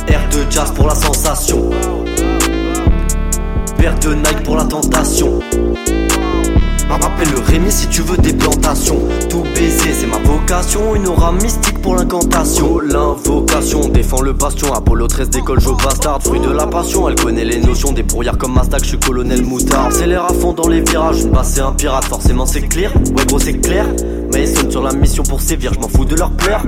Air 0.07 0.29
de 0.31 0.51
jazz 0.51 0.71
pour 0.75 0.87
la 0.87 0.95
sensation. 0.95 1.71
Paire 3.79 3.99
de 4.01 4.15
Nike 4.15 4.43
pour 4.45 4.57
la 4.57 4.65
tentation. 4.65 5.39
Rappelle 6.91 7.31
le 7.31 7.41
Rémi 7.41 7.73
si 7.73 7.87
tu 7.89 8.03
veux 8.03 8.19
des 8.19 8.35
plantations. 8.35 8.99
Tout 9.31 9.43
baiser, 9.55 9.95
c'est 9.95 10.07
ma 10.07 10.19
vocation. 10.19 10.95
Une 10.95 11.09
aura 11.09 11.33
mystique 11.33 11.81
pour 11.81 11.97
l'incantation. 11.97 12.81
L'invocation 12.81 13.89
défend 13.89 14.21
le 14.21 14.35
bastion. 14.35 14.73
Apollo 14.75 15.07
13 15.07 15.31
d'école, 15.31 15.61
je 15.61 15.71
bastard. 15.71 16.21
Fruit 16.23 16.41
de 16.41 16.51
la 16.51 16.67
passion, 16.67 17.09
elle 17.09 17.15
connaît 17.15 17.47
les 17.47 17.61
notions. 17.61 17.93
Des 17.93 18.03
brouillards 18.03 18.37
comme 18.37 18.53
Mazdak, 18.53 18.83
je 18.83 18.89
suis 18.89 18.99
colonel 18.99 19.43
moutard. 19.43 19.87
Accélère 19.87 20.25
à 20.25 20.35
fond 20.35 20.53
dans 20.53 20.69
les 20.69 20.83
virages. 20.83 21.23
Une 21.23 21.31
basse 21.31 21.57
et 21.57 21.61
un 21.61 21.73
pirate, 21.73 22.05
forcément 22.05 22.45
c'est 22.45 22.69
clair. 22.69 22.93
Ouais, 23.17 23.25
gros, 23.27 23.39
c'est 23.39 23.59
clair. 23.59 23.87
Ils 24.37 24.49
sont 24.49 24.71
sur 24.71 24.83
la 24.83 24.93
mission 24.93 25.23
pour 25.23 25.41
sévir. 25.41 25.73
Je 25.75 25.79
m'en 25.79 25.89
fous 25.89 26.05
de 26.05 26.17
leur 26.17 26.31
plaire. 26.33 26.65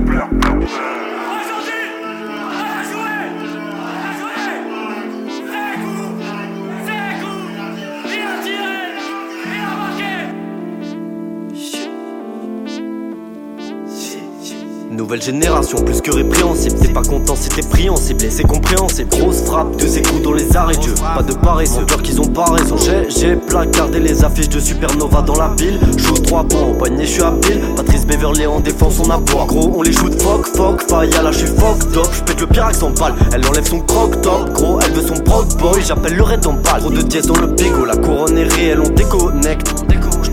Nouvelle 14.97 15.21
génération, 15.21 15.77
plus 15.83 16.01
que 16.01 16.09
répréhensible. 16.09 16.75
T'es 16.79 16.87
pas 16.87 17.03
content 17.03 17.33
en 17.33 17.95
cible, 17.95 18.25
et 18.25 18.31
c'est 18.31 18.47
compréhensible. 18.47 19.09
Grosse 19.11 19.43
frappe, 19.43 19.77
deux 19.77 19.95
écouts 19.95 20.17
dans 20.23 20.33
les 20.33 20.57
arrêts 20.57 20.75
Dieu. 20.75 20.95
Pas 20.95 21.21
de 21.21 21.33
paresseux, 21.33 21.85
peur 21.85 22.01
qu'ils 22.01 22.19
ont 22.19 22.25
pas 22.25 22.45
raison. 22.45 22.75
J'ai, 23.07 23.35
placardé 23.35 23.99
les 23.99 24.23
affiches 24.23 24.49
de 24.49 24.59
Supernova 24.59 25.21
dans 25.21 25.37
la 25.37 25.49
pile. 25.49 25.79
Joue 25.97 26.15
trois 26.15 26.43
points, 26.43 26.63
au 26.63 26.73
panier, 26.73 27.05
je 27.05 27.11
suis 27.11 27.21
habile. 27.21 27.61
Patrice 27.75 28.07
Beverley 28.07 28.47
en 28.47 28.59
défense, 28.59 28.99
on 28.99 29.11
apport. 29.11 29.45
Gros, 29.45 29.71
on 29.77 29.83
les 29.83 29.93
shoot, 29.93 30.19
fuck, 30.19 30.47
fuck, 30.47 30.89
faille, 30.89 31.11
là, 31.11 31.31
je 31.31 31.37
suis 31.37 31.47
fuck, 31.47 31.91
top. 31.93 32.09
J'pète 32.11 32.41
le 32.41 32.47
pire 32.47 32.73
sans 32.73 32.89
balle. 32.89 33.13
Elle 33.35 33.45
enlève 33.45 33.69
son 33.69 33.81
croc 33.81 34.19
top, 34.21 34.51
gros, 34.53 34.79
elle 34.83 34.93
veut 34.93 35.07
son 35.07 35.21
proc 35.21 35.45
boy. 35.59 35.79
J'appelle 35.87 36.15
le 36.15 36.23
raid 36.23 36.47
en 36.47 36.53
balle. 36.53 36.79
Trop 36.79 36.89
de 36.89 37.03
dièse 37.03 37.27
dans 37.27 37.39
le 37.39 37.45
bégo, 37.45 37.85
la 37.85 37.97
couronne 37.97 38.35
est 38.35 38.45
réelle, 38.45 38.79
on 38.79 38.89
déconnecte. 38.89 39.75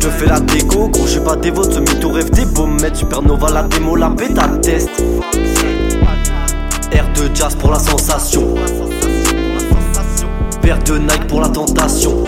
Je 0.05 0.11
fais 0.11 0.27
la 0.27 0.39
déco, 0.39 0.89
gros, 0.89 1.07
je 1.07 1.13
suis 1.13 1.21
pas 1.21 1.35
dévote, 1.35 1.73
ce 1.73 1.81
mytho 1.81 2.11
rêve 2.11 2.29
des 2.29 2.45
baumettes. 2.45 2.97
Supernova, 2.97 3.51
la 3.51 3.63
démo, 3.63 3.97
la 3.97 4.11
bêta 4.11 4.47
test. 4.61 4.91
Air 6.93 7.07
de 7.15 7.35
jazz 7.35 7.55
pour 7.55 7.71
la 7.71 7.79
sensation. 7.79 8.55
Paire 10.61 10.79
de 10.81 10.99
Nike 10.99 11.27
pour 11.27 11.41
la 11.41 11.49
tentation. 11.49 12.25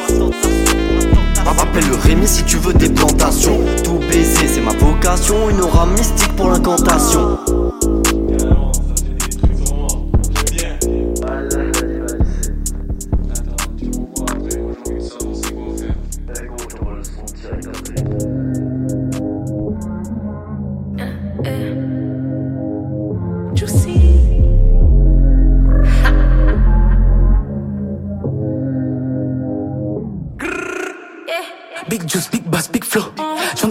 Rappelle 1.45 1.87
le 1.91 1.97
Rémi 1.97 2.27
si 2.27 2.45
tu 2.45 2.57
veux 2.57 2.73
des 2.73 2.89
plantations. 2.89 3.61
Tout 3.85 4.01
baiser, 4.11 4.49
c'est 4.49 4.63
ma 4.63 4.73
vocation. 4.73 5.51
Une 5.51 5.61
aura 5.61 5.85
mystique 5.85 6.35
pour 6.35 6.49
l'incantation. 6.49 7.39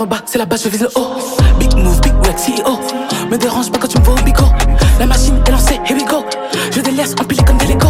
bas, 0.05 0.21
c'est 0.25 0.37
la 0.37 0.45
base, 0.45 0.63
je 0.63 0.69
vise 0.69 0.81
le 0.81 0.89
haut. 0.95 1.15
Big 1.59 1.73
move, 1.75 1.99
big 2.01 2.13
wreck, 2.23 2.37
CEO. 2.37 2.79
Me 3.29 3.37
dérange 3.37 3.71
pas 3.71 3.79
quand 3.79 3.87
tu 3.87 3.97
me 3.97 4.03
vois 4.03 4.13
au 4.13 4.23
bigot. 4.23 4.45
La 4.99 5.05
machine 5.05 5.35
est 5.45 5.51
lancée, 5.51 5.79
here 5.85 5.95
we 5.95 6.05
go. 6.05 6.23
Je 6.71 6.81
délaisse 6.81 7.13
empilé 7.19 7.43
comme 7.43 7.57
des 7.57 7.67
Lego. 7.67 7.87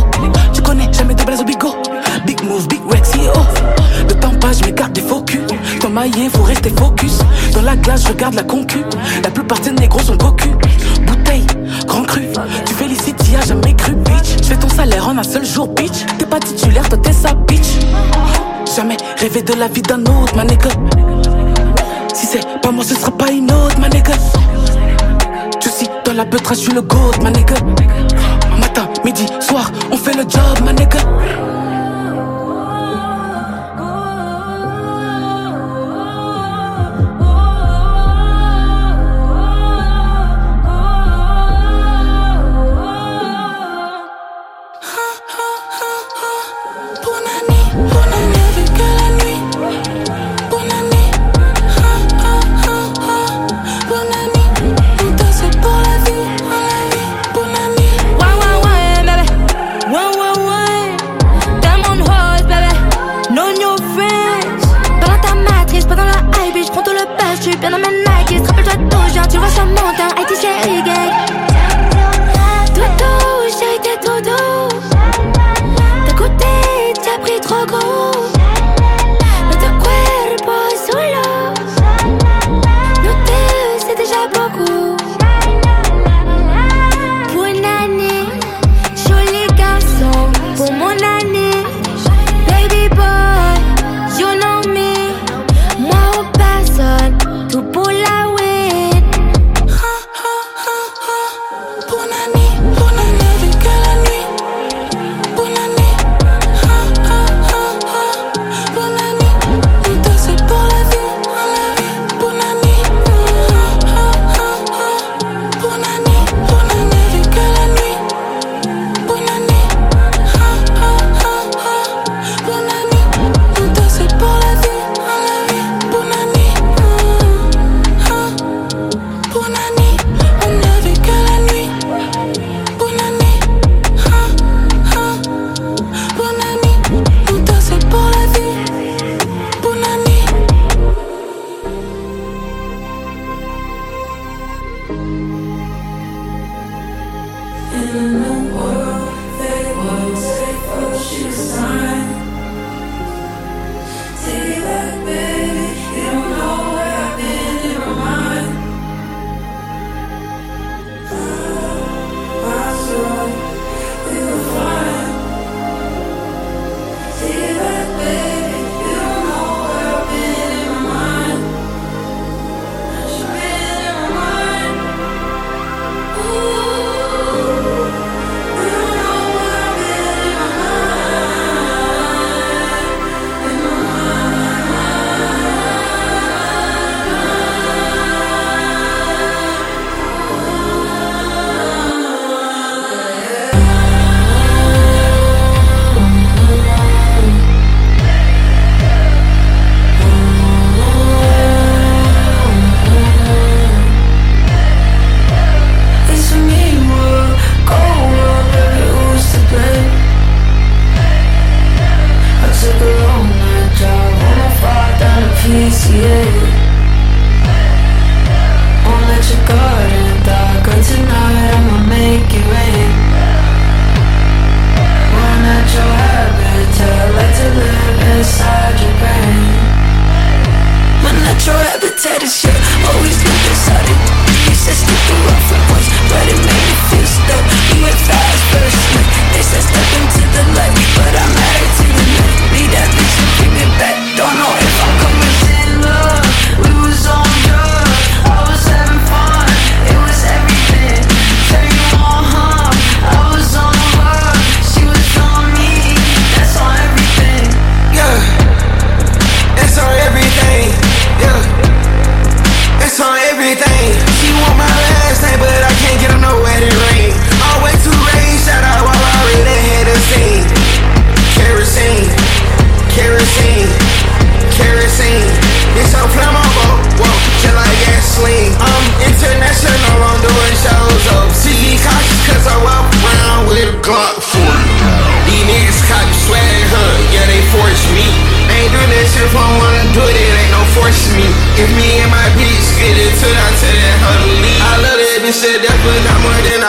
Tu 0.53 0.61
connais 0.61 0.91
jamais 0.93 1.13
de 1.13 1.23
blaze 1.23 1.41
au 1.41 1.43
bigot. 1.43 1.75
Big 2.25 2.41
move, 2.43 2.67
big 2.67 2.81
wreck, 2.85 3.03
CEO. 3.03 3.33
Le 4.07 4.13
temps 4.19 4.33
passe, 4.39 4.59
je 4.59 4.65
m'écarte 4.65 4.93
des 4.93 5.01
faux 5.01 5.21
culs. 5.21 5.45
Dans 5.81 5.89
ma 5.89 6.03
faut 6.31 6.43
rester 6.43 6.69
focus. 6.69 7.19
Dans 7.53 7.61
la 7.61 7.75
glace, 7.75 8.03
je 8.07 8.13
garde 8.13 8.35
la 8.35 8.43
concu. 8.43 8.79
La 9.23 9.31
plupart 9.31 9.59
des 9.59 9.71
négros 9.71 9.99
sont 9.99 10.17
cocus. 10.17 10.51
Bouteille, 11.05 11.45
grand 11.85 12.03
cru. 12.03 12.27
Tu 12.65 12.73
félicites, 12.73 13.27
y 13.29 13.35
a 13.35 13.41
jamais 13.41 13.73
cru, 13.75 13.93
bitch. 13.93 14.37
Je 14.41 14.47
fais 14.47 14.57
ton 14.57 14.69
salaire 14.69 15.07
en 15.07 15.17
un 15.17 15.23
seul 15.23 15.45
jour, 15.45 15.67
bitch. 15.67 16.05
T'es 16.17 16.25
pas 16.25 16.39
titulaire, 16.39 16.87
toi 16.87 16.97
t'es 16.97 17.13
sa 17.13 17.33
bitch. 17.33 17.67
Jamais 18.75 18.97
rêvé 19.17 19.41
de 19.41 19.53
la 19.53 19.67
vie 19.67 19.81
d'un 19.81 20.01
autre, 20.01 20.35
ma 20.35 20.43
nigga. 20.43 20.69
Pas 22.65 22.71
ce 22.81 22.95
sera 22.95 23.11
pas 23.11 23.29
une 23.31 23.51
autre, 23.51 23.79
ma 23.79 23.87
nigga. 23.89 24.13
Je 25.63 25.69
suis 25.69 25.87
dans 26.03 26.13
la 26.13 26.25
betra, 26.25 26.55
je 26.55 26.61
suis 26.61 26.73
le 26.73 26.81
goat, 26.81 27.11
ma 27.21 27.29
nigga. 27.29 27.53
Matin, 28.59 28.89
midi, 29.05 29.27
soir, 29.39 29.71
on 29.91 29.97
fait 29.97 30.13
le 30.13 30.23
job, 30.23 30.65
ma 30.65 30.73
nigga. 30.73 30.97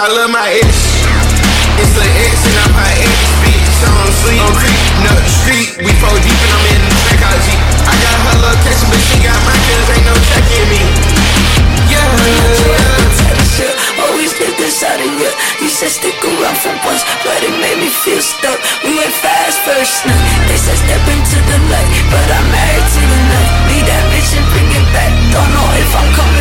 I 0.07 0.15
love 0.15 0.31
my 0.31 0.55
ex. 0.55 0.71
It's 1.83 1.99
an 1.99 2.07
ex 2.07 2.39
and 2.47 2.55
I'm 2.63 2.79
her 2.79 2.95
ex, 2.95 3.11
bitch. 3.43 3.75
I 3.83 3.91
don't 3.91 4.15
sleep, 4.23 4.39
don't 4.39 4.55
creep, 4.55 4.79
no 5.03 5.11
street. 5.27 5.83
We 5.83 5.91
four 5.99 6.15
deep 6.23 6.41
and 6.47 6.53
I'm 6.55 6.67
in 6.79 6.81
the 6.87 6.95
psychology. 6.95 7.59
I 7.59 7.91
got 8.07 8.15
her 8.15 8.39
location, 8.39 8.87
but 8.87 9.03
she 9.03 9.19
got 9.19 9.35
my 9.43 9.59
cause 9.67 9.91
ain't 9.99 10.07
no 10.07 10.15
checking 10.31 10.71
me. 10.71 10.79
Yeah, 11.91 12.07
yeah. 12.07 14.07
Always 14.07 14.31
did 14.39 14.55
this 14.63 14.79
out 14.87 14.95
of 14.95 15.11
you. 15.11 15.27
You 15.59 15.75
said 15.75 15.91
stick 15.91 16.15
around 16.23 16.55
for 16.55 16.71
once, 16.87 17.03
but 17.27 17.43
it 17.43 17.59
made 17.59 17.83
me 17.83 17.91
feel 17.91 18.23
stuck. 18.23 18.63
We 18.87 18.95
went 18.95 19.11
fast 19.11 19.59
first 19.67 20.07
night. 20.07 20.23
They 20.47 20.55
said 20.55 20.87
step 20.87 21.03
into 21.03 21.43
the 21.51 21.59
light, 21.67 21.91
but 22.15 22.31
I'm 22.31 22.47
married 22.55 22.87
to 22.95 23.03
the 23.03 23.21
night. 23.27 23.51
Need 23.75 23.91
that 23.91 24.07
bitch 24.15 24.39
and 24.39 24.47
bring 24.55 24.71
it 24.71 24.87
back. 24.95 25.11
Don't 25.35 25.51
know 25.51 25.67
if 25.83 25.91
I'm 25.99 26.15
coming. 26.15 26.36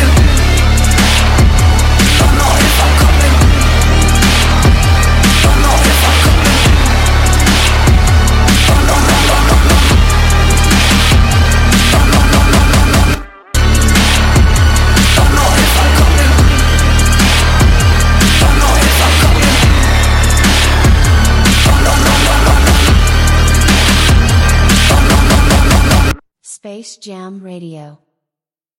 Jam 26.98 27.42
Radio. 27.42 27.98